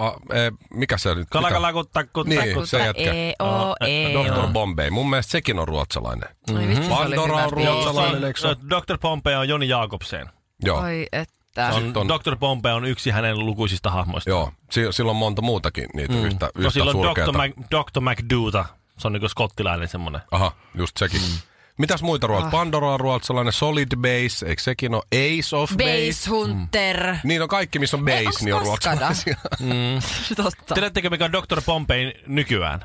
A, 0.00 0.08
e, 0.08 0.50
mikä 0.74 0.98
se 0.98 1.10
oli? 1.10 1.24
Kalakalakuttakku. 1.30 2.22
Niin, 2.22 2.66
se 2.66 2.78
jätkä. 2.78 3.12
E, 3.14 3.32
o, 3.44 3.74
e, 3.86 4.12
Dr. 4.12 4.44
o. 4.44 4.48
Bombay. 4.48 4.90
Mun 4.90 5.10
mielestä 5.10 5.30
sekin 5.30 5.58
on 5.58 5.68
ruotsalainen. 5.68 6.28
Oli 6.50 6.88
Pandora 6.88 7.36
on 7.44 7.52
ruotsalainen, 7.52 8.24
eikö 8.24 8.40
se? 8.40 8.48
Dr. 8.48 8.98
Pompeo 8.98 9.40
on 9.40 9.48
Joni 9.48 9.68
Jakobsen. 9.68 10.26
Joo. 10.64 10.80
Oi 10.80 11.06
että. 11.12 11.70
On, 11.74 11.92
on- 11.96 12.08
Dr. 12.08 12.36
Pompeo 12.36 12.74
on 12.74 12.84
yksi 12.84 13.10
hänen 13.10 13.38
lukuisista 13.46 13.90
hahmoista. 13.90 14.30
Joo, 14.30 14.52
si- 14.70 14.86
silloin 14.92 15.14
on 15.14 15.18
monta 15.18 15.42
muutakin 15.42 15.86
niitä 15.94 16.14
mm. 16.14 16.24
yhtä, 16.24 16.46
yhtä 16.46 16.60
No 16.62 16.70
silloin 16.70 16.96
surkeata. 16.96 17.32
Dr. 17.32 17.36
Mac, 17.36 17.50
Dr. 17.70 18.00
McDoota. 18.00 18.64
Se 19.00 19.08
on 19.08 19.12
niinku 19.12 19.28
skottilainen 19.28 19.88
semmonen. 19.88 20.20
Aha, 20.30 20.52
just 20.74 20.96
sekin. 20.96 21.20
Mm. 21.20 21.38
Mitäs 21.78 22.02
muita 22.02 22.26
ruotsalaisia? 22.26 22.58
Ah. 22.58 22.62
Pandora 22.64 22.92
on 22.94 23.00
ruotsalainen, 23.00 23.52
Solid 23.52 23.96
Base, 23.96 24.46
eikö 24.46 24.62
sekin 24.62 24.94
ole 24.94 25.02
Ace 25.14 25.56
of 25.56 25.70
Base? 25.76 26.06
Base 26.06 26.30
Hunter. 26.30 27.16
Niin 27.24 27.42
on 27.42 27.48
kaikki, 27.48 27.78
missä 27.78 27.96
on 27.96 28.08
Ei, 28.08 28.16
base, 28.16 28.26
onks 28.28 28.42
niin 28.42 28.54
on 28.54 28.62
ruotsalaisia. 28.62 29.36
Totta. 30.36 30.74
Tiedättekö 30.74 31.10
mikä 31.10 31.24
on 31.24 31.32
Dr. 31.32 31.62
Pompein 31.66 32.12
nykyään? 32.26 32.84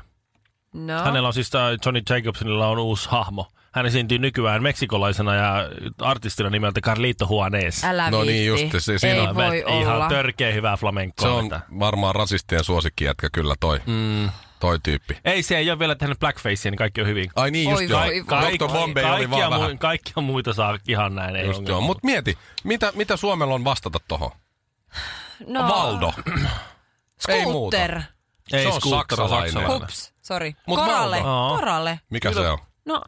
No. 0.72 1.02
Hänellä 1.04 1.26
on 1.28 1.34
siis 1.34 1.50
tää 1.50 1.70
Johnny 1.70 2.02
Jacobsonilla 2.10 2.66
on 2.68 2.78
uusi 2.78 3.08
hahmo. 3.10 3.52
Hän 3.72 3.86
esiintyy 3.86 4.18
nykyään 4.18 4.62
meksikolaisena 4.62 5.34
ja 5.34 5.54
artistina 6.00 6.50
nimeltä 6.50 6.80
Carlito 6.80 7.26
Juanes. 7.30 7.84
Älä 7.84 8.10
No 8.10 8.24
niin, 8.24 8.46
just 8.46 8.64
se, 8.78 8.98
siinä 8.98 9.14
Ei 9.14 9.20
on- 9.26 9.34
voi 9.34 9.64
Ihan 9.80 9.94
olla. 9.94 10.08
törkeä 10.08 10.52
hyvää 10.52 10.76
flamencoa. 10.76 11.22
Se 11.28 11.28
on 11.28 11.50
varmaan 11.78 12.14
rasistien 12.14 12.64
suosikkijätkä 12.64 13.28
kyllä 13.32 13.54
toi, 13.60 13.80
mm. 13.86 14.30
Toi 14.60 14.78
tyyppi. 14.82 15.16
Ei 15.24 15.42
se 15.42 15.56
ei 15.56 15.70
ole 15.70 15.78
vielä 15.78 15.94
tehnyt 15.94 16.18
blackfacea, 16.18 16.70
niin 16.70 16.78
kaikki 16.78 17.00
on 17.00 17.06
hyvin. 17.06 17.30
Ai 17.36 17.50
niin, 17.50 17.70
just 17.70 17.82
Oi 17.82 17.88
joo. 17.88 18.00
voi. 18.00 18.58
Dr. 18.58 18.72
Bombay 18.72 19.04
oli 19.04 19.30
vaan 19.30 19.50
vähän. 19.50 19.70
mu- 19.70 19.78
kaikkia 19.78 20.22
muita 20.22 20.52
saa 20.52 20.78
ihan 20.88 21.14
näin. 21.14 21.36
Ei 21.36 21.46
Just 21.46 21.68
joo. 21.68 21.80
Mut 21.80 21.98
mieti, 22.02 22.38
mitä, 22.64 22.92
mitä 22.94 23.16
Suomella 23.16 23.54
on 23.54 23.64
vastata 23.64 23.98
tohon? 24.08 24.30
No. 25.46 25.68
Valdo. 25.68 26.12
Ei 27.28 27.44
muuta. 27.44 27.76
Scooter. 27.76 28.02
ei 28.52 28.62
se 28.62 28.68
on 28.68 28.80
Scooter 28.80 29.18
saksalainen. 29.18 29.66
Hups, 29.66 30.12
sorry. 30.22 30.52
Mut 30.66 30.78
Koralle. 30.78 31.22
Valdo. 31.22 31.56
Koralle. 31.56 32.00
Mikä 32.10 32.32
se 32.32 32.40
on? 32.40 32.58
No. 32.84 33.02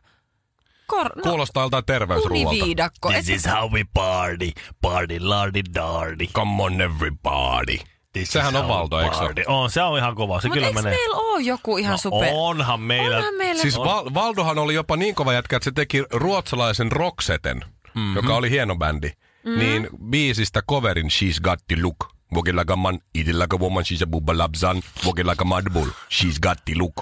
Kor- 0.86 1.16
no. 1.16 1.22
Kuulostaa 1.22 1.62
joltain 1.62 1.84
terveysruualta. 1.84 2.48
Univiidakko. 2.48 3.10
This 3.12 3.28
is 3.28 3.46
how 3.46 3.72
we 3.72 3.84
party. 3.94 4.50
Party 4.80 5.20
lardy 5.20 5.60
dardy. 5.74 6.26
Come 6.26 6.62
on 6.62 6.80
everybody. 6.80 7.78
Sehän 8.26 8.56
on 8.56 8.68
Valdo, 8.68 8.98
eikö 9.00 9.14
se 9.16 9.20
party. 9.20 9.44
On, 9.46 9.70
se 9.70 9.82
on 9.82 9.98
ihan 9.98 10.14
kova. 10.14 10.40
Se 10.40 10.48
Mut 10.48 10.54
kyllä 10.54 10.66
eikö 10.66 10.82
menee. 10.82 10.98
meillä 10.98 11.16
oo 11.16 11.38
joku 11.38 11.76
ihan 11.78 11.92
No, 11.92 11.98
super... 11.98 12.28
onhan 12.32 12.80
meillä. 12.80 13.16
Onhan 13.16 13.34
meillä... 13.34 13.62
Siis 13.62 13.78
Val- 13.78 14.14
Valdohan 14.14 14.58
oli 14.58 14.74
jopa 14.74 14.96
niin 14.96 15.14
kova 15.14 15.32
jätkä, 15.32 15.56
että 15.56 15.64
se 15.64 15.72
teki 15.72 16.04
ruotsalaisen 16.10 16.92
Roxeten, 16.92 17.56
mm-hmm. 17.94 18.16
joka 18.16 18.34
oli 18.36 18.50
hieno 18.50 18.76
bändi. 18.76 19.08
Mm-hmm. 19.08 19.58
Niin 19.58 19.88
biisistä 20.10 20.62
coverin 20.70 21.06
She's 21.06 21.40
Got 21.42 21.60
the 21.68 21.76
Look. 21.82 21.96
Walking 22.34 22.58
like 22.58 22.72
a 22.72 22.76
man, 22.76 22.98
eating 23.14 23.38
like 23.38 23.56
a 23.56 23.58
woman, 23.58 23.84
she's 23.84 24.02
a 24.02 24.06
bubba 24.06 24.38
lapsan. 24.38 24.82
Walking 25.06 25.28
like 25.30 25.42
a 25.42 25.44
mad 25.44 25.64
bull, 25.72 25.86
she's 26.10 26.38
got 26.42 26.58
the 26.64 26.74
look. 26.76 26.92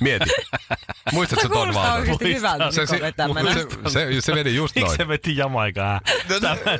Mieti. 0.00 0.30
Muistatko 1.12 1.42
Se 1.42 1.48
ton 1.48 1.76
oikeesti 1.76 2.34
hyvältä, 2.34 2.70
Se, 2.70 2.80
Niko, 2.80 2.94
se, 2.94 3.00
vetämänä. 3.00 3.54
se, 3.54 3.66
se, 3.88 4.20
se 4.20 4.34
meni 4.34 4.54
just 4.54 4.74
Miksi 4.76 4.86
noin. 4.86 4.96
se 4.96 5.08
veti 5.08 5.36
Jamaikaa? 5.36 6.00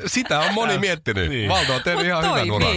Sitä 0.06 0.40
on 0.40 0.54
moni 0.54 0.78
miettinyt. 0.78 1.28
Niin. 1.28 1.48
Valdo 1.48 1.74
on 1.74 1.82
tehnyt 1.82 2.06
ihan 2.06 2.24
hyvän 2.24 2.50
uran. 2.50 2.72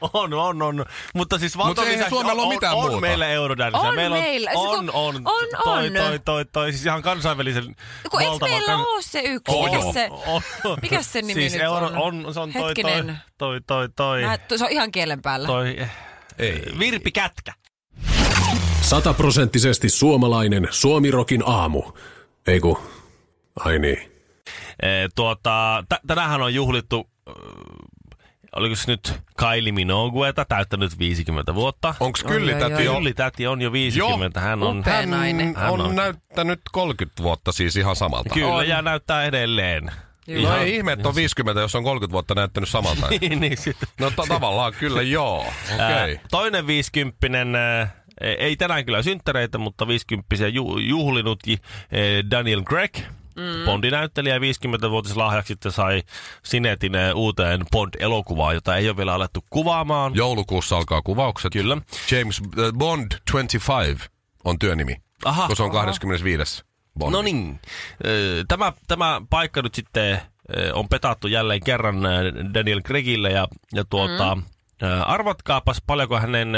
On, 0.12 0.34
on, 0.34 0.62
on. 0.62 0.84
Mutta 1.14 1.38
siis 1.38 1.56
eihän 1.56 1.92
lisäksi 1.92 2.10
Suomella 2.10 2.42
on, 2.42 2.46
ole 2.48 2.54
mitään 2.54 2.74
on, 2.74 2.80
muuta. 2.80 2.94
on 2.96 3.00
meillä 3.00 3.28
Eurodance. 3.28 3.78
On 3.78 3.94
meillä 3.94 4.16
meillä. 4.16 4.50
Se 4.50 4.56
On, 4.58 4.78
kun- 4.78 4.90
on, 4.94 5.14
on, 5.16 5.46
toi, 5.64 5.86
on. 5.86 5.92
toi, 5.92 6.18
toi, 6.18 6.44
toi, 6.44 6.72
siis 6.72 6.86
ihan 6.86 7.02
kansainvälisen 7.02 7.76
Kun 8.10 8.22
eikö 8.22 8.36
meillä 8.40 8.66
kan- 8.66 8.80
oo 8.80 8.96
se 9.00 9.20
yksi? 9.20 9.54
On, 9.56 9.70
Mikäs 9.70 9.94
se, 9.94 10.08
on, 10.26 10.42
on. 10.64 10.78
mikäs 10.82 11.12
se 11.12 11.22
nimi 11.22 11.34
siis 11.34 11.52
nyt 11.52 11.62
Euro, 11.62 11.86
on? 11.86 12.26
on? 12.26 12.34
Se 12.34 12.40
on 12.40 12.52
toi, 12.52 12.60
toi, 12.60 12.68
Hetkinen. 12.68 13.18
toi, 13.38 13.60
toi, 13.66 13.88
toi, 13.96 14.22
Mä, 14.22 14.38
se 14.56 14.64
on 14.64 14.70
ihan 14.70 14.92
kielen 14.92 15.22
päällä. 15.22 15.46
toi, 15.46 15.76
Ei. 16.38 16.62
Virpi 16.78 17.12
Kätkä. 17.12 17.52
Sataprosenttisesti 18.80 19.88
suomalainen 19.88 20.68
Suomirokin 20.70 21.42
aamu. 21.46 21.82
Ei 22.46 22.60
ku, 22.60 22.78
ai 23.64 23.78
niin. 23.78 24.12
E, 24.82 24.86
tuota, 25.14 25.84
t- 25.88 26.06
tänähän 26.06 26.42
on 26.42 26.54
juhlittu, 26.54 27.10
oliko 28.56 28.76
se 28.76 28.90
nyt 28.90 29.20
Kylie 29.38 29.72
Minogueta, 29.72 30.44
täyttänyt 30.44 30.98
50 30.98 31.54
vuotta. 31.54 31.94
Onks 32.00 32.22
Oi, 32.22 32.30
Kylli 32.30 32.54
täti 32.54 32.84
jo? 32.84 32.94
Kyllä 32.94 33.12
täti 33.12 33.46
on 33.46 33.62
jo 33.62 33.72
50, 33.72 34.40
hän 34.40 34.62
on... 34.62 34.78
Upea 34.78 34.92
Hän 34.92 35.10
nainen. 35.10 35.56
Hän 35.56 35.70
on, 35.70 35.80
on. 35.80 35.96
näyttänyt 35.96 36.60
30 36.72 37.22
vuotta 37.22 37.52
siis 37.52 37.76
ihan 37.76 37.96
samalta. 37.96 38.34
Kyllä, 38.34 38.54
On. 38.54 38.68
ja 38.68 38.82
näyttää 38.82 39.24
edelleen. 39.24 39.92
No 40.42 40.56
ei 40.56 40.74
ihme, 40.76 40.92
että 40.92 41.08
on 41.08 41.14
50, 41.14 41.60
jos 41.60 41.74
on 41.74 41.84
30 41.84 42.12
vuotta 42.12 42.34
näyttänyt 42.34 42.68
samalta. 42.68 43.08
niin, 43.20 43.40
niin. 43.40 43.56
No 44.00 44.10
ta- 44.10 44.24
tavallaan 44.28 44.72
kyllä 44.78 45.02
joo. 45.02 45.40
Okei. 45.40 45.74
Okay. 45.74 45.88
Ää, 45.90 46.08
toinen 46.30 46.66
viisikymppinen, 46.66 47.54
ää, 47.54 48.02
ei 48.20 48.56
tänään 48.56 48.84
kyllä 48.84 49.02
synttäreitä, 49.02 49.58
mutta 49.58 49.88
viisikymppisiä 49.88 50.48
ju, 50.48 50.78
juhlinut 50.78 51.40
ää, 51.46 51.58
Daniel 52.30 52.62
Craig. 52.62 52.98
Mm. 53.36 53.64
Bondinäyttelijä 53.64 54.38
50-vuotias 54.38 55.16
lahjaksi 55.16 55.48
sitten 55.48 55.72
sai 55.72 56.02
Sinetin 56.44 56.92
uuteen 57.14 57.60
Bond-elokuvaan, 57.72 58.54
jota 58.54 58.76
ei 58.76 58.88
ole 58.88 58.96
vielä 58.96 59.14
alettu 59.14 59.44
kuvaamaan. 59.50 60.14
Joulukuussa 60.14 60.76
alkaa 60.76 61.02
kuvaukset. 61.02 61.52
Kyllä. 61.52 61.76
James 62.10 62.42
äh, 62.58 62.72
Bond 62.78 63.12
25 63.32 64.10
on 64.44 64.58
työnimi, 64.58 64.96
Aha. 65.24 65.46
kun 65.46 65.56
se 65.56 65.62
on 65.62 65.70
25. 65.70 66.62
Bond. 66.98 67.12
No 67.12 67.22
niin. 67.22 67.60
Tämä, 68.48 68.72
tämä 68.88 69.22
paikka 69.30 69.62
nyt 69.62 69.74
sitten 69.74 70.20
on 70.72 70.88
petattu 70.88 71.28
jälleen 71.28 71.64
kerran 71.64 72.06
ö, 72.06 72.32
Daniel 72.54 72.80
Craigille 72.80 73.30
ja, 73.30 73.48
ja 73.72 73.84
tuota, 73.84 74.34
mm. 74.34 74.42
arvatkaapas 75.06 75.82
paljonko 75.86 76.18
hänen 76.20 76.56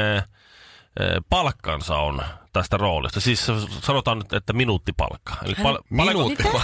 palkkansa 1.30 1.96
on 1.96 2.22
tästä 2.52 2.76
roolista. 2.76 3.20
Siis 3.20 3.46
sanotaan 3.80 4.18
nyt, 4.18 4.32
että 4.32 4.52
minuuttipalkka. 4.52 5.34
Eli 5.44 5.54
pal- 5.62 5.78
Minuutti. 5.90 6.42
paljonko, 6.42 6.60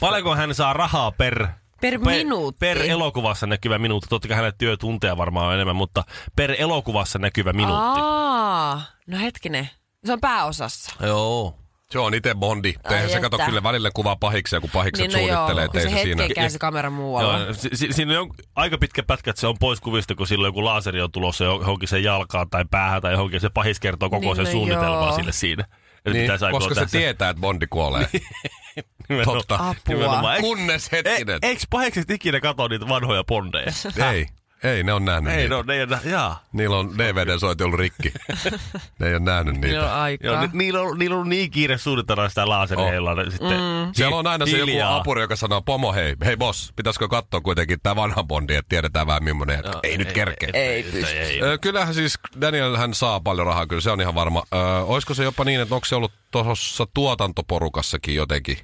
paljonko 0.00 0.36
hän 0.36 0.54
saa 0.54 0.72
rahaa 0.72 1.12
per 1.12 1.48
Per 1.80 1.98
minuutti? 1.98 2.58
Per 2.58 2.78
elokuvassa 2.78 3.46
näkyvä 3.46 3.78
minuutti. 3.78 4.08
Totta 4.08 4.28
kai 4.28 4.36
hänen 4.36 4.52
työtunteja 4.58 5.16
varmaan 5.16 5.46
on 5.46 5.54
enemmän, 5.54 5.76
mutta 5.76 6.04
per 6.36 6.54
elokuvassa 6.58 7.18
näkyvä 7.18 7.52
minuutti. 7.52 8.00
Aa, 8.00 8.82
no 9.06 9.18
hetkinen. 9.18 9.70
Se 10.04 10.12
on 10.12 10.20
pääosassa. 10.20 10.92
Joo. 11.06 11.58
Se 11.92 11.98
on 11.98 12.14
itse 12.14 12.34
Bondi. 12.34 12.74
Eihän 12.90 13.10
se 13.10 13.20
kato 13.20 13.38
kyllä 13.46 13.62
välillä 13.62 13.90
kuvaa 13.94 14.16
pahiksia, 14.16 14.60
kun 14.60 14.70
pahikset 14.72 15.08
Niin 15.08 15.12
no 15.12 15.18
joo, 15.18 15.26
suunnittelee, 15.28 15.68
kun 15.68 15.76
ettei 15.78 15.92
se 15.92 15.96
se 15.96 16.24
siinä... 16.26 16.48
se 16.48 16.58
kamera 16.58 16.90
muualla. 16.90 17.38
Joo, 17.38 17.54
si- 17.54 17.68
si- 17.74 17.92
siinä 17.92 18.20
on 18.20 18.30
aika 18.56 18.78
pitkä 18.78 19.02
pätkä, 19.02 19.30
että 19.30 19.40
se 19.40 19.46
on 19.46 19.56
pois 19.60 19.80
kuvista, 19.80 20.14
kun 20.14 20.26
silloin 20.26 20.48
joku 20.48 20.64
laaseri 20.64 21.02
on 21.02 21.12
tulossa 21.12 21.44
johonkin 21.44 21.88
sen 21.88 22.04
jalkaan 22.04 22.50
tai 22.50 22.64
päähän 22.70 23.02
tai 23.02 23.12
johonkin. 23.12 23.40
Se 23.40 23.50
pahis 23.50 23.80
kertoo 23.80 24.10
koko 24.10 24.20
Niin, 24.26 24.36
sen 24.36 24.44
no 24.44 24.50
suunnitelman 24.50 24.92
joo. 25.08 25.12
sille 25.16 25.32
siinä. 25.32 25.64
Niin, 26.12 26.30
koska 26.50 26.74
se 26.74 26.80
tässä. 26.80 26.98
tietää, 26.98 27.30
että 27.30 27.40
Bondi 27.40 27.66
kuolee. 27.66 28.06
Totta. 29.24 29.54
Apua. 29.54 29.74
nimenomaan. 29.88 30.40
Kunnes 30.40 30.92
hetkinen. 30.92 31.38
E- 31.42 31.46
eikö 31.48 31.62
pahikset 31.70 32.10
ikinä 32.10 32.40
katso 32.40 32.68
niitä 32.68 32.88
vanhoja 32.88 33.24
bondeja? 33.24 33.72
Ei, 34.12 34.26
ei, 34.64 34.82
ne 34.84 34.92
on 34.92 35.04
nähnyt 35.04 35.32
Ei, 35.32 35.38
niitä. 35.38 35.54
no, 35.54 35.62
ne 35.66 35.74
ei 35.74 35.86
nä- 35.86 36.00
jaa. 36.04 36.44
Niillä 36.52 36.76
on 36.76 36.98
DVD-soiti 36.98 37.64
ollut 37.64 37.78
rikki. 37.80 38.12
ne 38.98 39.06
ei 39.06 39.12
ole 39.14 39.20
nähnyt 39.20 39.54
Niillä 39.56 39.78
on 39.80 39.84
niitä. 39.86 40.02
aikaa. 40.02 40.32
Joo, 40.32 40.40
ni- 40.40 40.48
niillä, 40.52 40.80
on, 40.80 40.98
niillä 40.98 41.16
on 41.16 41.28
niin 41.28 41.50
kiire 41.50 41.78
suunnitella 41.78 42.28
sitä 42.28 42.48
laseria, 42.48 42.84
Oh. 42.84 42.92
jolla 42.92 43.14
ne 43.14 43.30
sitten... 43.30 43.48
Mm. 43.50 43.92
Siellä 43.94 44.16
on 44.16 44.26
aina 44.26 44.46
se 44.46 44.58
joku 44.58 44.70
hiljaa. 44.70 44.96
apuri, 44.96 45.20
joka 45.20 45.36
sanoo, 45.36 45.62
pomo 45.62 45.92
hei, 45.92 46.16
hei 46.24 46.36
boss, 46.36 46.72
pitäisikö 46.76 47.08
katsoa 47.08 47.40
kuitenkin 47.40 47.78
tämä 47.82 47.96
vanha 47.96 48.22
Bondi, 48.24 48.54
että 48.54 48.68
tiedetään 48.68 49.06
vähän 49.06 49.24
millainen. 49.24 49.56
jätkä." 49.56 49.78
ei, 49.82 49.98
nyt 49.98 50.12
kerkeä. 50.12 50.50
ei 50.54 50.82
pysty. 50.82 51.16
Ei, 51.16 51.42
Ö, 51.42 51.58
Kyllähän 51.58 51.94
siis 51.94 52.18
Daniel 52.40 52.76
hän 52.76 52.94
saa 52.94 53.20
paljon 53.20 53.46
rahaa, 53.46 53.66
kyllä 53.66 53.82
se 53.82 53.90
on 53.90 54.00
ihan 54.00 54.14
varma. 54.14 54.42
Ö, 54.54 54.56
olisiko 54.84 55.14
se 55.14 55.24
jopa 55.24 55.44
niin, 55.44 55.60
että 55.60 55.74
onko 55.74 55.84
se 55.84 55.96
ollut 55.96 56.12
tuossa 56.30 56.86
tuotantoporukassakin 56.94 58.14
jotenkin 58.14 58.58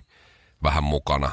vähän 0.62 0.84
mukana? 0.84 1.30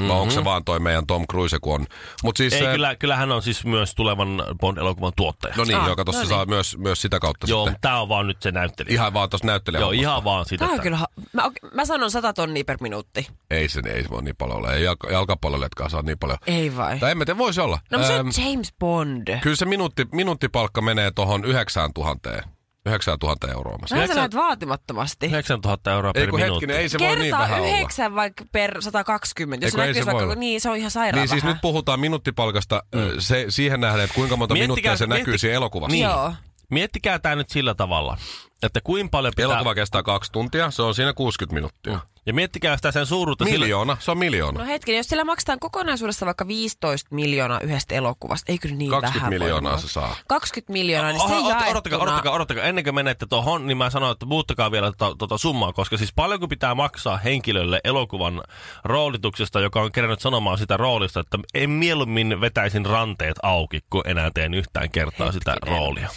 Mm-hmm. 0.00 0.08
Vai 0.08 0.20
onko 0.20 0.34
se 0.34 0.44
vaan 0.44 0.64
toi 0.64 0.80
meidän 0.80 1.06
Tom 1.06 1.26
Cruise, 1.26 1.58
kun 1.60 1.74
on... 1.74 1.86
Mut 2.24 2.36
siis, 2.36 2.52
ei 2.52 2.66
kyllä, 2.66 2.96
kyllä 2.96 3.16
hän 3.16 3.32
on 3.32 3.42
siis 3.42 3.64
myös 3.64 3.94
tulevan 3.94 4.42
Bond-elokuvan 4.60 5.12
tuottaja. 5.16 5.54
No 5.56 5.64
niin, 5.64 5.80
Ah, 5.80 5.88
joka 5.88 6.04
tuossa 6.04 6.22
no 6.22 6.28
saa 6.28 6.44
niin. 6.44 6.48
myös, 6.50 6.78
myös 6.78 7.02
sitä 7.02 7.18
kautta 7.20 7.46
Joo, 7.50 7.64
sitten. 7.64 7.80
tää 7.80 8.00
on 8.00 8.08
vaan 8.08 8.26
nyt 8.26 8.42
se 8.42 8.52
näyttelijä. 8.52 8.94
Ihan 8.94 9.12
vaan 9.14 9.30
tuossa 9.30 9.46
näyttelijä. 9.46 9.80
Joo, 9.80 9.90
ihan 9.90 10.24
vaan 10.24 10.44
sitä. 10.44 10.64
Tämä 10.64 10.74
on 10.74 10.80
kyllä... 10.80 10.98
Mä, 11.32 11.42
mä 11.74 11.84
sanon 11.84 12.10
100 12.10 12.32
tonnia 12.32 12.64
per 12.64 12.76
minuutti. 12.80 13.26
Ei 13.50 13.68
se, 13.68 13.82
ei 13.86 14.02
se 14.02 14.10
voi 14.10 14.22
niin 14.22 14.36
paljon 14.36 14.58
olla. 14.58 14.74
Ei 14.74 14.84
jalka, 14.84 15.10
jalkapalloilijatkaan 15.12 15.90
saa 15.90 16.02
niin 16.02 16.18
paljon. 16.18 16.38
Ei 16.46 16.76
vai? 16.76 16.98
Tai 16.98 17.10
en 17.10 17.18
mä 17.18 17.24
tiedä, 17.24 17.38
voisi 17.38 17.60
olla. 17.60 17.78
No 17.90 18.02
se 18.06 18.12
on 18.20 18.32
James 18.38 18.72
Bond. 18.78 19.38
Kyllä 19.40 19.56
se 19.56 19.64
minuutti, 19.64 20.06
minuuttipalkka 20.12 20.80
menee 20.82 21.10
tuohon 21.10 21.44
9000. 21.44 22.30
9000 22.86 23.48
euroa. 23.52 23.78
Mä. 23.78 23.86
Vähän 23.90 24.08
sä 24.08 24.16
lähdet 24.16 24.34
vaatimattomasti. 24.34 25.26
9000 25.26 25.92
euroa 25.92 26.12
Ei 26.14 26.22
per 26.22 26.30
kun 26.30 26.40
minuutti. 26.40 26.54
hetkinen, 26.66 26.76
ei 26.82 26.88
se 26.88 26.98
voi 26.98 27.08
niin 27.08 27.20
Kertaa 27.20 27.40
vähän 27.40 27.60
olla. 27.60 27.72
yhdeksän 27.74 28.14
vaikka 28.14 28.44
per 28.52 28.82
120. 28.82 29.66
Jos 29.66 29.74
Ei 29.74 29.80
ei 29.80 29.86
näkyisi 29.86 30.00
se 30.00 30.06
voi 30.06 30.14
vaikka, 30.14 30.24
olla. 30.24 30.34
niin 30.40 30.60
se 30.60 30.70
on 30.70 30.76
ihan 30.76 30.90
sairaan 30.90 31.20
Niin 31.20 31.28
siis 31.28 31.42
vähän. 31.42 31.54
nyt 31.54 31.60
puhutaan 31.62 32.00
minuuttipalkasta 32.00 32.82
mm. 32.94 33.00
se, 33.18 33.46
siihen 33.48 33.80
nähden, 33.80 34.04
että 34.04 34.14
kuinka 34.14 34.36
monta 34.36 34.54
Miettikää 34.54 34.72
minuuttia 34.74 34.96
se 34.96 34.98
se- 34.98 35.06
näkyy 35.06 35.38
siinä 35.38 35.54
elokuvassa. 35.56 35.92
Niin. 35.92 36.04
Joo. 36.04 36.32
Miettikää 36.70 37.18
tämä 37.18 37.36
nyt 37.36 37.50
sillä 37.50 37.74
tavalla, 37.74 38.16
että 38.62 38.80
kuinka 38.80 39.10
paljon 39.10 39.32
pitää... 39.36 39.52
Elokuva 39.52 39.74
kestää 39.74 40.02
kaksi 40.02 40.32
tuntia, 40.32 40.70
se 40.70 40.82
on 40.82 40.94
siinä 40.94 41.12
60 41.12 41.54
minuuttia. 41.54 41.92
Mm. 41.92 42.00
Ja 42.26 42.34
miettikää 42.34 42.76
sitä 42.76 42.92
sen 42.92 43.06
suuruutta 43.06 43.44
sillä... 43.44 43.58
Miljoona, 43.58 43.96
se 44.00 44.10
on 44.10 44.18
miljoona. 44.18 44.60
No 44.60 44.66
hetki, 44.66 44.96
jos 44.96 45.06
sillä 45.06 45.24
maksetaan 45.24 45.58
kokonaisuudessa 45.58 46.26
vaikka 46.26 46.46
15 46.46 47.14
miljoonaa 47.14 47.60
yhdestä 47.60 47.94
elokuvasta, 47.94 48.52
ei 48.52 48.58
kyllä 48.58 48.76
niin 48.76 48.90
20 48.90 49.18
vähän 49.18 49.32
miljoonaa 49.32 49.78
se 49.78 49.88
saa. 49.88 50.16
20 50.28 50.72
miljoonaa, 50.72 51.12
niin 51.12 51.20
se 51.20 51.26
odot- 51.26 51.48
jaettuna... 51.48 51.70
odottakaa, 51.70 51.98
odottakaa, 51.98 52.32
odottakaa. 52.32 52.64
Ennen 52.64 52.84
kuin 52.84 52.94
menette 52.94 53.26
tuohon, 53.26 53.66
niin 53.66 53.76
mä 53.76 53.90
sanoin, 53.90 54.12
että 54.12 54.26
muuttakaa 54.26 54.70
vielä 54.70 54.92
tota, 54.92 55.16
tota 55.18 55.38
summaa, 55.38 55.72
koska 55.72 55.96
siis 55.96 56.12
paljonko 56.12 56.48
pitää 56.48 56.74
maksaa 56.74 57.16
henkilölle 57.16 57.80
elokuvan 57.84 58.42
roolituksesta, 58.84 59.60
joka 59.60 59.82
on 59.82 59.92
kerännyt 59.92 60.20
sanomaan 60.20 60.58
sitä 60.58 60.76
roolista, 60.76 61.20
että 61.20 61.38
en 61.54 61.70
mieluummin 61.70 62.40
vetäisin 62.40 62.86
ranteet 62.86 63.36
auki, 63.42 63.80
kun 63.90 64.02
enää 64.04 64.30
teen 64.34 64.54
yhtään 64.54 64.90
kertaa 64.90 65.32
sitä 65.32 65.50
Hetkinen. 65.50 65.78
roolia. 65.78 66.08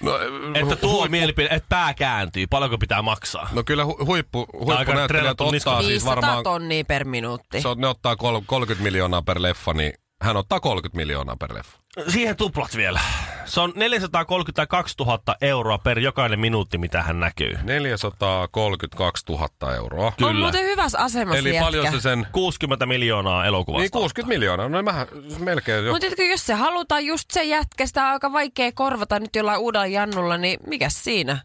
No, 0.00 0.12
Että 0.54 0.76
tuo 0.76 0.92
huippu, 0.92 1.10
mielipide, 1.10 1.48
että 1.50 1.66
pää 1.68 1.94
kääntyy, 1.94 2.46
paljonko 2.46 2.78
pitää 2.78 3.02
maksaa? 3.02 3.48
no 3.52 3.62
kyllä 3.64 3.84
hu, 3.84 3.96
huippu, 4.06 4.46
huippunäyttelijät 4.52 5.40
ottaa 5.40 5.50
siis 5.50 5.88
500 5.88 6.16
varmaan... 6.16 6.44
tonnia 6.44 6.84
per 6.84 7.04
minuutti. 7.04 7.62
Se 7.62 7.68
on, 7.68 7.78
ne 7.78 7.86
ottaa 7.86 8.16
kol, 8.16 8.40
30 8.46 8.82
miljoonaa 8.84 9.22
per 9.22 9.42
leffa, 9.42 9.72
niin 9.72 9.92
hän 10.22 10.36
ottaa 10.36 10.60
30 10.60 10.96
miljoonaa 10.96 11.36
per 11.36 11.54
leffa. 11.54 11.78
Siihen 12.08 12.36
tuplat 12.36 12.76
vielä. 12.76 13.00
Se 13.44 13.60
on 13.60 13.72
432 13.76 14.94
000 15.00 15.36
euroa 15.40 15.78
per 15.78 15.98
jokainen 15.98 16.40
minuutti, 16.40 16.78
mitä 16.78 17.02
hän 17.02 17.20
näkyy. 17.20 17.58
432 17.62 19.24
000 19.28 19.74
euroa. 19.74 20.06
On 20.06 20.12
Kyllä. 20.16 20.32
muuten 20.32 20.64
hyvässä 20.64 20.98
asemassa 20.98 21.38
Eli 21.38 21.48
jätkä. 21.54 21.64
paljon 21.64 21.92
se 21.92 22.00
sen... 22.00 22.26
60 22.32 22.86
miljoonaa 22.86 23.46
elokuvasta. 23.46 23.82
Niin 23.82 23.90
60 23.90 24.28
miljoonaa, 24.34 24.68
no 24.68 24.82
mähän 24.82 25.06
melkein 25.38 25.84
jo. 25.84 25.92
Mutta 25.92 26.22
jos 26.30 26.46
se 26.46 26.54
halutaan 26.54 27.04
just 27.04 27.30
se 27.30 27.44
jätkä, 27.44 27.86
sitä 27.86 28.04
on 28.04 28.10
aika 28.10 28.32
vaikea 28.32 28.72
korvata 28.74 29.20
nyt 29.20 29.36
jollain 29.36 29.60
uudella 29.60 29.86
jannulla, 29.86 30.36
niin 30.36 30.60
mikä 30.66 30.88
siinä? 30.88 31.38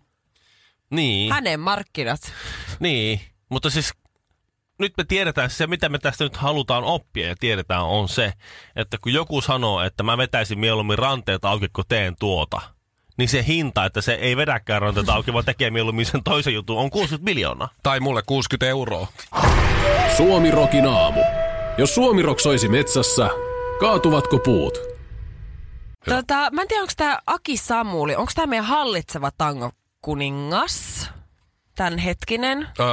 Niin. 0.90 1.34
Hänen 1.34 1.60
markkinat. 1.60 2.22
Niin, 2.80 3.22
mutta 3.50 3.70
siis 3.70 3.94
nyt 4.84 4.94
me 4.98 5.04
tiedetään, 5.04 5.50
se 5.50 5.68
mitä 5.68 5.90
me 5.90 5.98
tästä 5.98 6.24
nyt 6.24 6.38
halutaan 6.38 6.84
oppia 6.84 7.28
ja 7.28 7.36
tiedetään 7.40 7.84
on 7.84 8.10
se, 8.10 8.34
että 8.76 8.98
kun 9.02 9.14
joku 9.14 9.42
sanoo, 9.42 9.82
että 9.82 10.04
mä 10.04 10.18
vetäisin 10.18 10.60
mieluummin 10.60 10.98
ranteet 10.98 11.46
auki, 11.46 11.68
kun 11.74 11.84
teen 11.88 12.16
tuota, 12.20 12.62
niin 13.18 13.30
se 13.30 13.46
hinta, 13.48 13.86
että 13.86 14.02
se 14.02 14.14
ei 14.14 14.38
vedäkään 14.38 14.82
ranteita 14.82 15.14
auki, 15.14 15.34
vaan 15.34 15.46
tekee 15.46 15.72
mieluummin 15.72 16.06
sen 16.06 16.24
toisen 16.24 16.54
jutun, 16.54 16.78
on 16.78 16.90
60 16.90 17.26
miljoonaa. 17.26 17.70
Tai 17.84 18.00
mulle 18.00 18.22
60 18.26 18.66
euroa. 18.68 19.08
Suomi 20.18 20.52
Rokin 20.52 20.86
aamu. 20.86 21.22
Jos 21.78 21.96
Suomi 21.96 22.22
roksoisi 22.22 22.70
metsässä, 22.70 23.30
kaatuvatko 23.80 24.40
puut? 24.40 24.78
Tota, 26.10 26.52
mä 26.52 26.62
en 26.62 26.68
tiedä, 26.68 26.82
onko 26.82 26.94
tämä 26.98 27.20
Aki 27.28 27.58
Samuli, 27.58 28.16
onko 28.16 28.32
tämä 28.36 28.48
meidän 28.48 28.66
hallitseva 28.66 29.32
tango 29.38 29.72
kuningas? 30.02 31.10
Tän 31.76 31.98
hetkinen. 31.98 32.68
Öö, 32.80 32.86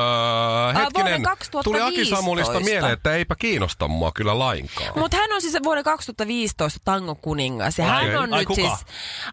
hetkinen, 0.82 1.22
2015. 1.22 1.62
tuli 1.62 1.80
Aki 1.80 2.04
Samulista 2.04 2.60
mieleen, 2.60 2.92
että 2.92 3.14
eipä 3.14 3.34
kiinnosta 3.38 3.88
mua 3.88 4.12
kyllä 4.14 4.38
lainkaan. 4.38 4.98
Mutta 4.98 5.16
hän 5.16 5.32
on 5.32 5.42
siis 5.42 5.56
vuoden 5.64 5.84
2015 5.84 6.80
tango 6.84 7.14
kuningas 7.14 7.78
ja 7.78 7.84
hän 7.84 8.16
on 8.18 8.34
ai, 8.34 8.38
nyt 8.40 8.48
kuka? 8.48 8.60
siis 8.60 8.72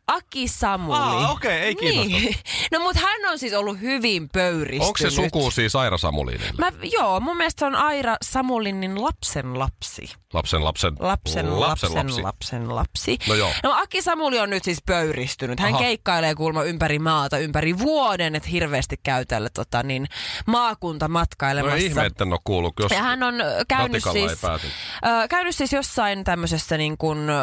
Aki 0.07 0.47
Samuli. 0.47 0.97
Aa, 0.97 1.31
okei, 1.31 1.59
ei 1.59 1.75
kiinnosta. 1.75 2.11
Niin. 2.11 2.35
No 2.71 2.79
mutta 2.79 3.01
hän 3.01 3.31
on 3.31 3.39
siis 3.39 3.53
ollut 3.53 3.81
hyvin 3.81 4.29
pöyristynyt. 4.29 4.87
Onko 4.87 4.97
se 4.97 5.09
suku 5.09 5.51
siis 5.51 5.75
Aira 5.75 5.97
Samulinille? 5.97 6.51
Mä, 6.57 6.71
joo, 6.83 7.19
mun 7.19 7.37
mielestä 7.37 7.59
se 7.59 7.65
on 7.65 7.75
Aira 7.75 8.15
Samulinin 8.21 9.01
lapsen 9.03 9.59
lapsi. 9.59 10.09
Lapsen 10.33 10.63
lapsen, 10.63 10.93
Lapsen, 10.99 11.59
lapsen, 11.59 11.93
lapsi. 11.95 12.21
lapsen 12.21 12.75
lapsi. 12.75 13.17
No 13.27 13.33
joo. 13.33 13.51
No 13.63 13.71
Aki 13.81 14.01
Samuli 14.01 14.39
on 14.39 14.49
nyt 14.49 14.63
siis 14.63 14.81
pöyristynyt. 14.85 15.59
Hän 15.59 15.73
Aha. 15.73 15.81
keikkailee 15.83 16.35
kuulemma 16.35 16.63
ympäri 16.63 16.99
maata, 16.99 17.37
ympäri 17.37 17.79
vuoden, 17.79 18.35
että 18.35 18.49
hirveästi 18.49 18.97
käy 19.03 19.25
tällä 19.37 19.49
tota, 19.53 19.83
niin, 19.83 20.07
maakunta 20.45 21.07
No 21.07 21.11
matkailemassa. 21.13 21.77
ihme, 21.77 22.05
että 22.05 22.23
en 22.23 22.31
ole 22.33 22.39
kuullut, 22.43 22.73
jos 22.79 22.91
Ja 22.91 23.03
hän 23.03 23.23
on 23.23 23.41
ö, 23.41 23.65
käynyt 23.67 24.03
siis, 24.11 24.43
ö, 24.43 25.27
käynyt 25.29 25.55
siis 25.55 25.73
jossain 25.73 26.23
tämmöisessä 26.23 26.77
niin 26.77 26.97
kuin, 26.97 27.29
ö, 27.29 27.33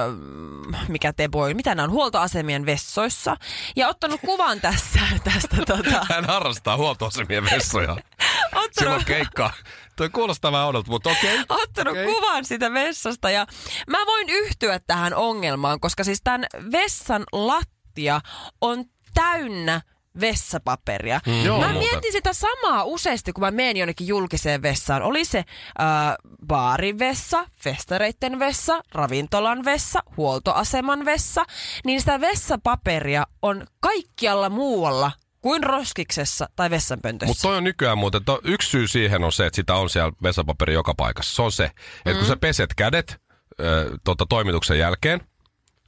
mikä 0.89 1.13
te 1.13 1.33
voi, 1.33 1.55
mitä 1.55 1.75
nämä 1.75 1.85
on, 1.85 1.91
huoltoasemien 1.91 2.67
vessoissa. 2.67 3.37
Ja 3.77 3.89
ottanut 3.89 4.21
kuvan 4.21 4.61
tässä, 4.61 5.01
tästä 5.33 5.57
tota, 5.67 6.07
Hän 6.15 6.25
harrastaa 6.25 6.77
huoltoasemien 6.77 7.45
vessoja. 7.45 7.93
ottanut, 8.53 8.71
Silloin 8.79 9.05
keikkaa. 9.05 9.53
Toi 9.97 10.09
kuulostaa 10.11 10.53
vähän 10.53 10.67
oudolta, 10.67 10.91
mutta 10.91 11.11
okei. 11.11 11.39
ottanut 11.49 11.93
Okei. 11.93 12.07
kuvan 12.07 12.45
siitä 12.45 12.73
vessasta 12.73 13.31
ja 13.31 13.47
mä 13.91 13.99
voin 14.07 14.29
yhtyä 14.29 14.81
tähän 14.87 15.15
ongelmaan, 15.15 15.81
koska 15.81 16.05
siis 16.05 16.21
tämän 16.25 16.47
vessan 16.73 17.25
lattia 17.33 18.21
on 18.61 18.85
täynnä 19.15 19.81
vessapaperia. 20.21 21.21
Mm. 21.27 21.45
Joo, 21.45 21.61
mä 21.61 21.73
mietin 21.73 22.13
sitä 22.13 22.33
samaa 22.33 22.85
useasti, 22.85 23.33
kun 23.33 23.45
mä 23.45 23.51
menen 23.51 23.77
jonnekin 23.77 24.07
julkiseen 24.07 24.63
vessaan. 24.63 25.03
Oli 25.03 25.25
se 25.25 25.39
äh, 25.39 25.47
baarin 26.47 26.99
vessa, 26.99 27.47
festareitten 27.57 28.39
vessa, 28.39 28.81
ravintolan 28.93 29.65
vessa, 29.65 30.01
huoltoaseman 30.17 31.05
vessa, 31.05 31.45
niin 31.85 32.01
sitä 32.01 32.21
vessapaperia 32.21 33.27
on 33.43 33.67
kaikkialla 33.81 34.49
muualla 34.49 35.13
kuin 35.41 35.63
roskiksessa 35.63 36.49
tai 36.57 36.71
vessanpöntössä. 36.71 37.31
Mutta 37.31 37.43
toi 37.43 37.57
on 37.57 37.65
nykyään 37.65 37.99
muuten, 37.99 38.25
to, 38.25 38.41
yksi 38.45 38.71
syy 38.71 38.89
siihen 38.89 39.25
on 39.25 39.33
se, 39.33 39.47
että 39.47 39.57
sitä 39.57 39.75
on 39.75 39.91
siellä 39.91 40.13
vesapaperi 40.23 40.75
joka 40.75 40.95
paikassa. 40.95 41.35
Se 41.37 41.43
on 41.43 41.53
se, 41.53 41.65
että 41.65 42.11
Mm. 42.13 42.17
kun 42.19 42.27
sä 42.27 42.37
peset 42.37 42.75
kädet 42.77 43.21
ö, 43.61 43.91
tota, 44.05 44.27
toimituksen 44.29 44.79
jälkeen, 44.79 45.21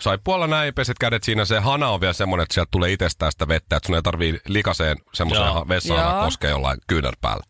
saippualla 0.00 0.46
näin, 0.46 0.74
peset 0.74 0.98
kädet 0.98 1.22
siinä, 1.24 1.44
se 1.44 1.58
hana 1.58 1.88
on 1.88 2.00
vielä 2.00 2.12
semmoinen, 2.12 2.42
että 2.42 2.54
sieltä 2.54 2.68
tulee 2.70 2.92
itsestään 2.92 3.32
sitä 3.32 3.48
vettä, 3.48 3.76
että 3.76 3.86
sun 3.86 3.96
ei 3.96 4.02
tarvii 4.02 4.40
likaseen 4.48 4.96
semmoiseen 5.14 5.68
vessaan 5.68 6.24
koskea 6.24 6.50
jollain 6.50 6.78
kyynärpäällä. 6.86 7.44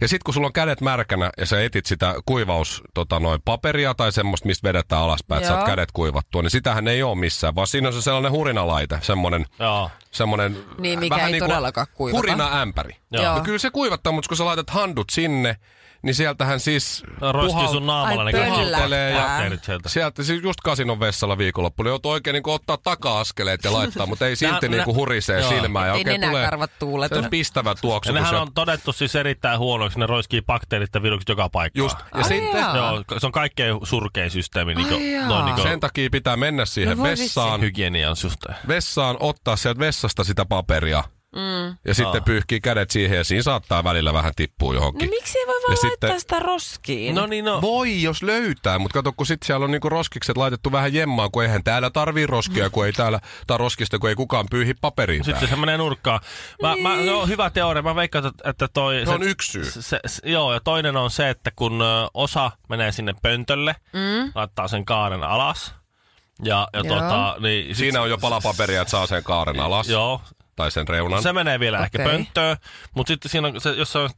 Ja 0.00 0.08
sitten 0.08 0.24
kun 0.24 0.34
sulla 0.34 0.46
on 0.46 0.52
kädet 0.52 0.80
märkänä 0.80 1.30
ja 1.38 1.46
sä 1.46 1.62
etit 1.62 1.86
sitä 1.86 2.14
kuivaus 2.24 2.82
tota, 2.94 3.20
noin 3.20 3.42
paperia 3.44 3.94
tai 3.94 4.12
semmoista, 4.12 4.46
mistä 4.46 4.68
vedetään 4.68 5.02
alaspäin, 5.02 5.42
että 5.42 5.54
saat 5.54 5.66
kädet 5.66 5.92
kuivattua, 5.92 6.42
niin 6.42 6.50
sitähän 6.50 6.88
ei 6.88 7.02
ole 7.02 7.18
missään, 7.18 7.54
vaan 7.54 7.66
siinä 7.66 7.88
on 7.88 7.94
se 7.94 8.02
sellainen 8.02 8.32
hurinalaite, 8.32 8.98
semmoinen 9.02 9.46
Joo. 9.58 9.90
semmoinen 10.10 10.64
Niin, 10.78 10.98
mikä 10.98 11.14
vähän 11.14 11.26
ei 11.26 11.32
niin 11.32 11.40
kuin 11.40 11.50
todellakaan 11.50 11.86
kuivata. 11.94 12.18
hurina 12.18 12.60
ämpäri. 12.62 12.96
Joo. 13.10 13.34
No 13.34 13.40
kyllä 13.40 13.58
se 13.58 13.70
kuivattaa, 13.70 14.12
mutta 14.12 14.28
kun 14.28 14.36
sä 14.36 14.44
laitat 14.44 14.70
handut 14.70 15.10
sinne, 15.10 15.56
niin 16.02 16.14
sieltähän 16.14 16.60
siis 16.60 17.02
Roiskii 17.32 17.68
sun 17.68 17.86
naamalla 17.86 18.22
Ai 18.22 18.32
ne 18.32 18.38
kaikki 18.38 18.60
pöllähtää. 18.60 19.28
bakteerit 19.28 19.64
sieltä. 19.64 19.88
Sieltä 19.88 20.22
siis 20.22 20.42
just 20.42 20.60
kasinon 20.60 21.00
vessalla 21.00 21.38
viikonloppuna 21.38 21.88
joutuu 21.88 22.10
oikein 22.12 22.34
niin 22.34 22.42
ottaa 22.46 22.76
taka-askeleet 22.76 23.64
ja 23.64 23.72
laittaa, 23.72 24.06
mutta 24.06 24.26
ei 24.26 24.36
silti 24.36 24.68
niin 24.68 24.84
kuin 24.84 24.96
hurisee 24.96 25.40
joo. 25.40 25.48
silmään. 25.50 25.86
Ja 25.88 25.92
Ei 25.94 25.98
oikein 25.98 26.20
tulee 26.20 26.32
nenäkarvat 26.34 26.70
tuuletu. 26.78 27.14
se 27.14 27.18
on 27.18 27.30
pistävä 27.30 27.74
tuoksu. 27.74 28.10
Ja 28.10 28.14
nehän 28.14 28.28
sieltä- 28.28 28.42
on 28.42 28.52
todettu 28.54 28.92
siis 28.92 29.16
erittäin 29.16 29.58
huonoiksi, 29.58 29.98
ne 29.98 30.06
roiskii 30.06 30.42
bakteerit 30.42 30.90
ja 30.94 31.02
virukset 31.02 31.28
joka 31.28 31.48
paikkaan. 31.48 31.84
Just. 31.84 31.96
Ja 31.98 32.04
Ai 32.12 32.24
sitten. 32.24 32.60
Joo, 32.76 33.04
se 33.18 33.26
on 33.26 33.32
kaikkein 33.32 33.78
surkein 33.82 34.30
systeemi. 34.30 34.74
Niin 34.74 34.88
kuin, 34.88 35.28
noin 35.28 35.44
niin 35.44 35.54
kuin 35.54 35.68
sen 35.68 35.80
takia 35.80 36.08
pitää 36.12 36.36
mennä 36.36 36.64
siihen 36.64 36.98
No 36.98 37.04
vessaan, 37.04 37.60
hygienian 37.60 38.16
suhteen. 38.16 38.56
vessaan, 38.68 39.16
ottaa 39.20 39.56
sieltä 39.56 39.78
vessasta 39.80 40.24
sitä 40.24 40.44
paperia. 40.44 41.04
Mm. 41.36 41.76
Ja 41.84 41.94
sitten 41.94 42.24
pyyhkii 42.24 42.60
kädet 42.60 42.90
siihen 42.90 43.16
ja 43.18 43.24
siinä 43.24 43.42
saattaa 43.42 43.84
välillä 43.84 44.12
vähän 44.12 44.32
tippua 44.36 44.72
No 44.72 44.78
johonkin. 44.78 45.10
miksi 45.10 45.38
ei 45.38 45.46
voi 45.46 45.54
Ja 45.56 45.62
vaan 45.68 45.76
sitten- 45.76 46.10
laittaa 46.10 46.18
sitä 46.20 46.38
roskiin? 46.38 47.14
No 47.14 47.26
niin, 47.26 47.44
no. 47.44 47.60
Voi, 47.62 48.02
jos 48.02 48.22
löytää, 48.22 48.78
mutta 48.78 48.94
kato, 48.94 49.12
kun 49.16 49.26
sit 49.26 49.42
siellä 49.42 49.64
on 49.64 49.70
niinku 49.70 49.88
roskikset 49.88 50.36
laitettu 50.36 50.72
vähän 50.72 50.94
jemmaan, 50.94 51.30
kun 51.30 51.42
eihän 51.42 51.64
täällä 51.64 51.90
tarvii 51.90 52.26
roskia, 52.26 52.70
kun 52.70 52.86
ei 52.86 52.92
täällä, 52.92 53.20
tai 53.46 53.58
roskista, 53.58 53.98
kun 53.98 54.08
ei 54.08 54.14
kukaan 54.14 54.46
pyyhi 54.50 54.74
paperiin 54.80 55.24
Sitten 55.24 55.48
se 55.48 55.56
menee 55.56 55.76
nurkkaan. 55.76 56.20
Mä, 56.62 56.76
mä, 56.76 56.94
Niin. 56.96 57.04
se 57.04 57.12
on 57.12 57.28
hyvä 57.28 57.50
teoria. 57.50 57.82
Mä 57.82 57.94
veikkaan, 57.94 58.32
että- 58.44 58.68
toi... 58.68 59.02
Se 59.04 59.10
on 59.10 59.22
yksi 59.22 59.52
syy. 59.52 59.64
Se, 59.64 60.00
se, 60.06 60.22
joo, 60.24 60.52
ja 60.54 60.60
toinen 60.60 60.96
on 60.96 61.10
se, 61.10 61.30
että 61.30 61.50
kun 61.56 61.82
osa 62.14 62.50
menee 62.68 62.92
sinne 62.92 63.14
pöntölle, 63.22 63.76
mm. 63.92 64.32
laittaa 64.34 64.68
sen 64.68 64.84
kaaren 64.84 65.22
alas. 65.22 65.74
Ja, 66.44 66.68
ja 66.72 66.80
Joo. 66.80 66.98
tota, 67.00 67.36
niin 67.40 67.66
sit- 67.66 67.76
Siinä 67.76 68.02
on 68.02 68.10
jo 68.10 68.18
palapaperia, 68.18 68.80
että 68.82 68.90
saa 68.90 69.06
sen 69.06 69.24
kaaren 69.24 69.60
alas. 69.60 69.88
Joo, 69.88 70.20
Tai 70.62 70.70
sen 70.70 70.88
reunan. 70.88 71.22
se 71.22 71.32
menee 71.32 71.60
vielä 71.60 71.78
ehkä 71.84 72.02
Okei. 72.02 72.12
pönttöön, 72.12 72.56
mutta 72.94 73.10
sitten 73.10 73.30
siinä 73.30 73.48
on, 73.48 73.60
se, 73.60 73.70
jos 73.70 73.92
se 73.92 73.98
on 73.98 74.10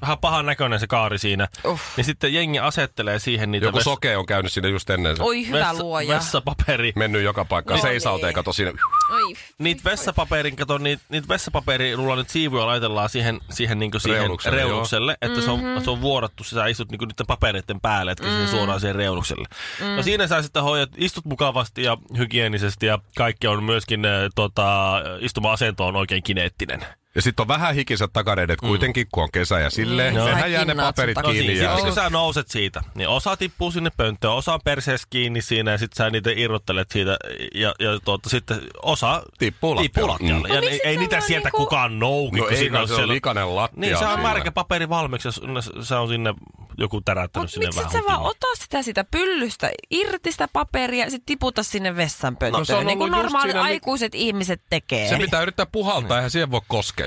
vähän 0.00 0.18
pahan 0.18 0.46
näköinen 0.46 0.80
se 0.80 0.86
kaari 0.86 1.18
siinä, 1.18 1.48
Uff. 1.66 1.82
niin 1.96 2.04
sitten 2.04 2.34
jengi 2.34 2.58
asettelee 2.58 3.18
siihen 3.18 3.50
niitä 3.50 3.66
Joku 3.66 3.80
soke 3.80 4.16
on 4.16 4.26
käynyt 4.26 4.52
sinne 4.52 4.68
just 4.68 4.90
ennen. 4.90 5.16
Se. 5.16 5.22
Oi 5.22 5.46
hyvä 5.46 5.72
luoja. 5.72 6.14
vessapaperi. 6.14 6.92
Mennyt 6.96 7.22
joka 7.22 7.44
paikkaan 7.44 7.78
No 7.78 7.82
seisauteen, 7.82 8.28
niin. 8.28 8.34
kato 8.34 8.52
siinä. 8.52 8.72
Oi. 9.10 9.34
Niitä 9.58 9.84
vessapaperin, 9.84 10.56
kato, 10.56 10.78
niitä, 10.78 11.02
niitä 11.08 11.28
vessapaperirulla 11.28 12.16
nyt 12.16 12.30
siivuja 12.30 12.66
laitellaan 12.66 13.08
siihen, 13.08 13.40
siihen, 13.50 13.78
niinku 13.78 13.98
siihen 13.98 14.20
Reunukselle, 14.20 14.56
reunukselle, 14.56 15.16
että 15.22 15.40
se, 15.40 15.50
on, 15.50 15.60
se 15.84 15.90
on 15.90 16.00
vuorattu, 16.00 16.44
sä 16.44 16.66
istut 16.66 16.90
niinku 16.90 17.04
niiden 17.04 17.26
papereiden 17.26 17.80
päälle, 17.80 18.12
etkä 18.12 18.26
mm. 18.26 18.46
suoraan 18.46 18.80
siihen 18.80 18.96
reunukselle. 18.96 19.48
Mm. 19.80 19.86
No 19.86 20.02
siinä 20.02 20.26
sä 20.26 20.42
sitten 20.42 20.62
hoidat, 20.62 20.90
istut 20.96 21.24
mukavasti 21.24 21.82
ja 21.82 21.98
hygienisesti 22.18 22.86
ja 22.86 22.98
kaikki 23.16 23.46
on 23.46 23.64
myöskin, 23.64 24.04
äh, 24.04 24.12
tota, 24.34 24.92
istuma-asento 25.20 25.86
on 25.86 25.96
oikein 25.96 26.22
kineettinen. 26.22 26.86
Ja 27.14 27.22
sitten 27.22 27.42
on 27.44 27.48
vähän 27.48 27.74
hikiset 27.74 28.12
takareidet 28.12 28.60
kuitenkin, 28.60 29.06
kun 29.12 29.22
on 29.22 29.28
kesä 29.32 29.58
ja 29.60 29.70
silleen. 29.70 30.14
Mm. 30.14 30.20
Mm. 30.20 30.26
Joo. 30.26 30.34
Nehän 30.34 30.52
jää 30.52 30.64
ne 30.64 30.74
paperit 30.74 31.16
No 31.16 31.22
kiinni. 31.30 31.58
ja 31.58 31.68
sitten 31.70 31.84
kun 31.84 31.94
sä 31.94 32.10
nouset 32.10 32.48
siitä, 32.48 32.82
niin 32.94 33.08
osa 33.08 33.36
tippuu 33.36 33.70
sinne 33.70 33.90
pönttöön, 33.96 34.32
osa 34.34 34.54
on 34.54 34.60
perseessä 34.64 35.06
kiinni 35.10 35.42
siinä 35.42 35.70
ja 35.70 35.78
sitten 35.78 35.96
sä 35.96 36.10
niitä 36.10 36.30
irrottelet 36.36 36.90
siitä 36.90 37.16
ja, 37.54 37.74
ja 37.78 38.00
tuota, 38.04 38.30
sitten 38.30 38.60
osa 38.82 39.22
Tippuu 39.38 39.76
tippuu 39.82 40.08
lattialle. 40.08 40.48
No 40.48 40.54
Ja 40.54 40.60
miksi 40.60 40.74
ei, 40.84 40.90
ei 40.90 40.96
niitä 40.96 41.20
sieltä 41.20 41.46
niinku- 41.46 41.56
kukaan 41.58 41.98
nouki. 41.98 42.36
No 42.40 42.48
ei, 42.48 42.56
siinä 42.56 42.78
kun 42.78 42.88
se 42.88 42.94
on 42.94 43.08
likainen 43.08 43.56
lattia. 43.56 43.80
Niin, 43.80 43.98
se 43.98 44.04
on 44.06 44.20
märkä 44.20 44.52
paperi 44.52 44.88
valmiiksi, 44.88 45.28
jos 45.28 45.40
se 45.82 45.94
on 45.94 46.08
sinne 46.08 46.34
joku 46.78 47.00
täräyttänyt 47.00 47.44
Mut 47.44 47.50
sinne 47.50 47.66
miksi 47.66 47.80
et 47.80 47.86
vähän. 47.86 48.02
sä 48.04 48.08
vaan 48.08 48.20
ota 48.22 48.46
sitä 48.58 48.82
sitä 48.82 49.04
pyllystä 49.10 49.70
irti 49.90 50.32
sitä 50.32 50.48
paperia 50.52 51.04
ja 51.04 51.10
sit 51.10 51.22
tiputa 51.26 51.62
sinne 51.62 51.96
vessanpönttöön, 51.96 52.60
No, 52.60 52.64
se 52.64 52.74
on 52.74 52.86
niin 52.86 52.98
kuin 52.98 53.14
ollut 53.14 53.24
just 53.24 53.32
normaalit 53.32 53.52
siinä 53.52 53.62
li- 53.68 53.72
aikuiset 53.72 54.14
ihmiset 54.14 54.62
tekee. 54.70 55.08
Se 55.08 55.16
pitää 55.18 55.42
yrittää 55.42 55.66
puhaltaa, 55.66 56.16
eihän 56.18 56.30
siihen 56.30 56.50
voi 56.50 56.60
koskea. 56.68 57.03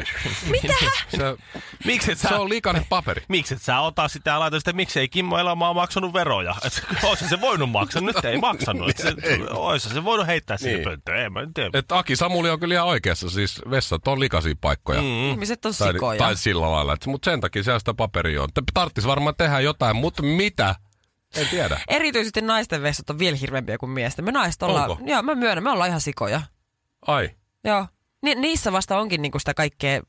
Mitä? 0.50 0.74
Se, 1.10 1.18
Miksi 1.86 2.12
et 2.12 2.18
sä, 2.18 2.28
se 2.30 2.36
on 2.36 2.50
likainen 2.50 2.86
paperi. 2.90 3.24
miksi 3.28 3.54
et 3.54 3.62
sä 3.62 3.80
ota 3.80 4.08
sitä 4.08 4.30
ja 4.32 4.40
laita 4.40 4.60
sitä, 4.60 4.74
miksi 4.74 5.00
ei 5.00 5.10
Kimmo 5.10 5.38
Elomaa 5.38 5.74
maksanut 5.74 6.14
veroja? 6.14 6.56
Et, 6.66 6.84
olisi 7.04 7.28
se 7.30 7.42
voinut 7.42 7.70
maksaa, 7.72 8.02
nyt 8.02 8.26
ei 8.26 8.38
maksanut. 8.38 8.90
Et 8.90 8.98
se, 8.98 9.16
olisi 9.50 9.90
se 9.90 10.04
voinut 10.04 10.28
heittää 10.28 10.58
sinne 10.58 10.74
Niin. 10.74 10.84
pönttöön, 10.84 11.20
en 11.20 11.34
mä 11.34 11.42
en 11.42 11.54
tiedä. 11.54 11.70
Et 11.74 11.92
Aki 11.92 12.16
Samuli 12.16 12.50
on 12.50 12.60
kyllä 12.60 12.74
ihan 12.74 12.88
oikeassa, 12.88 13.30
siis 13.30 13.62
vessat 13.70 14.08
on 14.08 14.20
likaisia 14.20 14.56
paikkoja. 14.62 15.02
Mm. 15.02 15.30
Ihmiset 15.32 15.66
on 15.66 15.74
Tai, 15.80 15.94
sikoja. 15.94 16.18
tai 16.20 16.36
sillä 16.36 16.72
lailla, 16.72 16.98
mutta 17.06 17.32
sen 17.32 17.42
takia 17.42 17.64
siellä 17.64 17.80
sitä 17.80 17.94
paperia 17.94 18.44
on. 18.44 18.50
Tarttis 18.74 19.08
varmaan 19.08 19.36
tehdä 19.38 19.60
jotain, 19.60 19.96
mutta 19.96 20.24
mitä? 20.24 20.76
En 21.36 21.48
tiedä. 21.48 21.80
Erityisesti 21.88 22.42
naisten 22.42 22.82
vessat 22.82 23.10
on 23.10 23.20
vielä 23.20 23.38
hirveämpiä 23.38 23.78
kuin 23.78 23.90
miesten. 23.90 24.26
Me 24.26 24.32
naiset 24.32 24.64
ollaan, 24.64 24.90
Onko? 24.92 25.04
joo 25.06 25.22
mä 25.22 25.36
myönnän, 25.36 25.64
me 25.64 25.70
ollaan 25.72 25.90
ihan 25.90 26.02
sikoja. 26.02 26.42
Ai, 27.08 27.30
Joo. 27.64 27.88
Ni- 28.28 28.36
niissä 28.36 28.72
vasta 28.72 28.98
onkin 29.00 29.22
niinku 29.22 29.40
sitä 29.40 29.54
kaikkea 29.54 30.02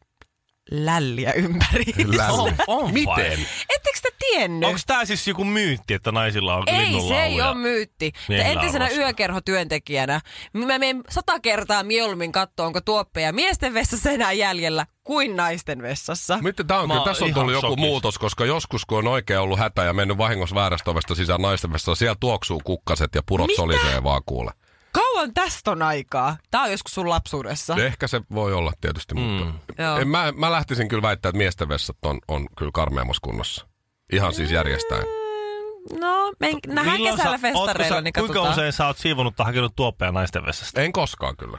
lälliä 0.70 1.32
ympäri. 1.32 1.84
lälli. 2.16 2.40
On, 2.42 2.54
on? 2.66 2.92
Miten? 2.92 3.46
Ettekö 3.76 3.98
te 4.02 4.08
tiennyt? 4.18 4.68
Onko 4.68 4.80
tää 4.86 5.04
siis 5.04 5.28
joku 5.28 5.44
myytti, 5.44 5.94
että 5.94 6.12
naisilla 6.12 6.54
on 6.54 6.62
Ei, 6.66 7.00
se 7.08 7.22
ei 7.22 7.42
ole 7.42 7.54
myytti. 7.54 8.12
Entisenä 8.30 8.84
roskaa. 8.84 9.04
yökerhotyöntekijänä 9.04 10.20
mä 10.52 10.66
menen 10.66 11.02
sata 11.10 11.40
kertaa 11.40 11.82
mieluummin 11.82 12.32
katsoa, 12.32 12.66
onko 12.66 12.80
tuoppeja 12.80 13.32
miesten 13.32 13.74
vessassa 13.74 14.10
enää 14.10 14.32
jäljellä 14.32 14.86
kuin 15.04 15.36
naisten 15.36 15.82
vessassa. 15.82 16.38
Miten 16.42 16.66
tää 16.66 16.80
on 16.80 17.02
tässä 17.04 17.24
on 17.24 17.34
tullut 17.34 17.52
joku 17.52 17.66
shokissa. 17.66 17.86
muutos, 17.86 18.18
koska 18.18 18.44
joskus 18.44 18.84
kun 18.86 18.98
on 18.98 19.06
oikein 19.08 19.40
ollut 19.40 19.58
hätä 19.58 19.84
ja 19.84 19.92
mennyt 19.92 20.18
vahingossa 20.18 20.54
väärästä 20.56 20.90
ovesta 20.90 21.14
sisään 21.14 21.42
naisten 21.42 21.72
vessaan, 21.72 21.96
siellä 21.96 22.16
tuoksuu 22.20 22.60
kukkaset 22.64 23.14
ja 23.14 23.22
purot 23.26 23.46
Mitä? 23.46 23.56
solisee 23.62 24.02
vaan 24.02 24.22
kuule. 24.26 24.50
Kauan 25.18 25.34
tästä 25.34 25.70
on 25.70 25.82
aikaa? 25.82 26.36
Tää 26.50 26.62
on 26.62 26.70
joskus 26.70 26.94
sun 26.94 27.08
lapsuudessa. 27.08 27.76
Ehkä 27.76 28.06
se 28.06 28.20
voi 28.34 28.52
olla 28.54 28.72
tietysti, 28.80 29.14
Mm. 29.14 29.20
mutta 29.20 29.82
Joo. 29.82 29.96
en, 29.98 30.08
mä, 30.08 30.32
mä 30.36 30.50
lähtisin 30.52 30.88
kyllä 30.88 31.02
väittämään, 31.02 31.30
että 31.30 31.38
miesten 31.38 31.68
vessat 31.68 31.96
on, 32.04 32.18
on 32.28 32.46
kyllä 32.58 32.70
karmeammassa 32.74 33.20
kunnossa. 33.22 33.66
Ihan 34.12 34.32
siis 34.34 34.50
järjestäen. 34.50 35.04
No, 36.00 36.32
me 36.40 36.50
nähdään 36.66 36.96
Milloin 36.96 37.16
kesällä 37.16 37.38
sä- 37.38 37.46
ootko 37.48 37.60
festareilla, 37.60 37.96
sä- 37.96 38.00
niin 38.00 38.12
Kuinka 38.12 38.32
katsotaan. 38.32 38.52
usein 38.52 38.72
sä 38.72 38.86
oot 38.86 38.98
siivonut 38.98 39.36
tai 39.36 39.46
hakenut 39.46 39.76
tuoppeja 39.76 40.12
naisten 40.12 40.46
vessasta? 40.46 40.80
En 40.80 40.92
koskaan 40.92 41.36
kyllä. 41.36 41.58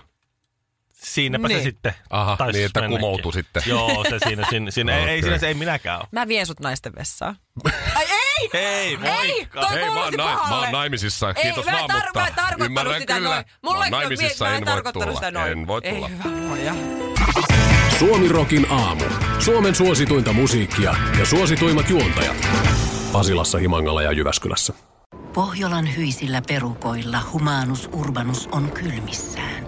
Siinäpä 1.03 1.47
Niin. 1.47 1.59
se 1.59 1.63
sitten. 1.63 1.93
Aha, 2.09 2.37
taisi 2.37 2.57
niin 2.57 2.65
että 2.65 2.81
mennäkin. 2.81 3.01
kumoutui 3.01 3.33
sitten. 3.33 3.63
Joo, 3.65 4.05
se 4.09 4.19
siinä, 4.27 4.45
siinä, 4.49 4.71
siinä 4.71 4.97
ei, 4.97 5.05
ei, 5.09 5.21
siinä 5.21 5.37
se 5.37 5.47
ei 5.47 5.53
minäkään 5.53 5.99
ole. 5.99 6.07
Mä 6.11 6.27
vien 6.27 6.45
sut 6.45 6.59
naisten 6.59 6.95
vessaan. 6.95 7.35
Ai 7.95 8.05
ei! 8.05 8.49
Ei, 8.53 8.97
moikka. 8.97 9.61
toi 9.61 9.69
Hei, 9.71 9.89
mä 9.89 10.03
oon, 10.03 10.13
nai- 10.13 10.35
mä 10.49 10.59
oon 10.59 10.71
naimisissa. 10.71 11.27
Ei, 11.29 11.33
Kiitos 11.43 11.65
mä 11.65 11.71
vaan, 11.71 11.89
tar- 11.89 11.93
mutta 12.05 12.19
mä 12.19 12.27
en 12.27 12.33
tarkoittanut 12.33 12.65
ymmärrän 12.65 13.01
sitä 13.01 13.13
kyllä. 13.13 13.29
noin. 13.35 13.45
Mulla 13.61 13.77
mä 13.79 13.85
ei 13.85 13.91
oon 13.91 13.91
mä 13.91 14.01
en 14.55 14.67
en 14.67 14.83
voi 14.83 14.93
tulla. 14.93 15.13
sitä 15.13 15.31
noin. 15.31 15.51
En 15.51 15.67
voi 15.67 15.81
Ei 15.83 15.93
tulla. 15.93 16.07
hyvä 16.07 16.23
luoja. 16.47 16.73
Suomirokin 17.99 18.71
aamu. 18.71 19.03
Suomen 19.39 19.75
suosituinta 19.75 20.33
musiikkia 20.33 20.95
ja 21.19 21.25
suosituimmat 21.25 21.89
juontajat. 21.89 22.47
Pasilassa, 23.11 23.57
Himangalla 23.57 24.01
ja 24.01 24.11
Jyväskylässä. 24.11 24.73
Pohjolan 25.33 25.95
hyisillä 25.95 26.41
perukoilla 26.47 27.19
humanus 27.33 27.89
urbanus 27.93 28.47
on 28.51 28.71
kylmissään. 28.71 29.67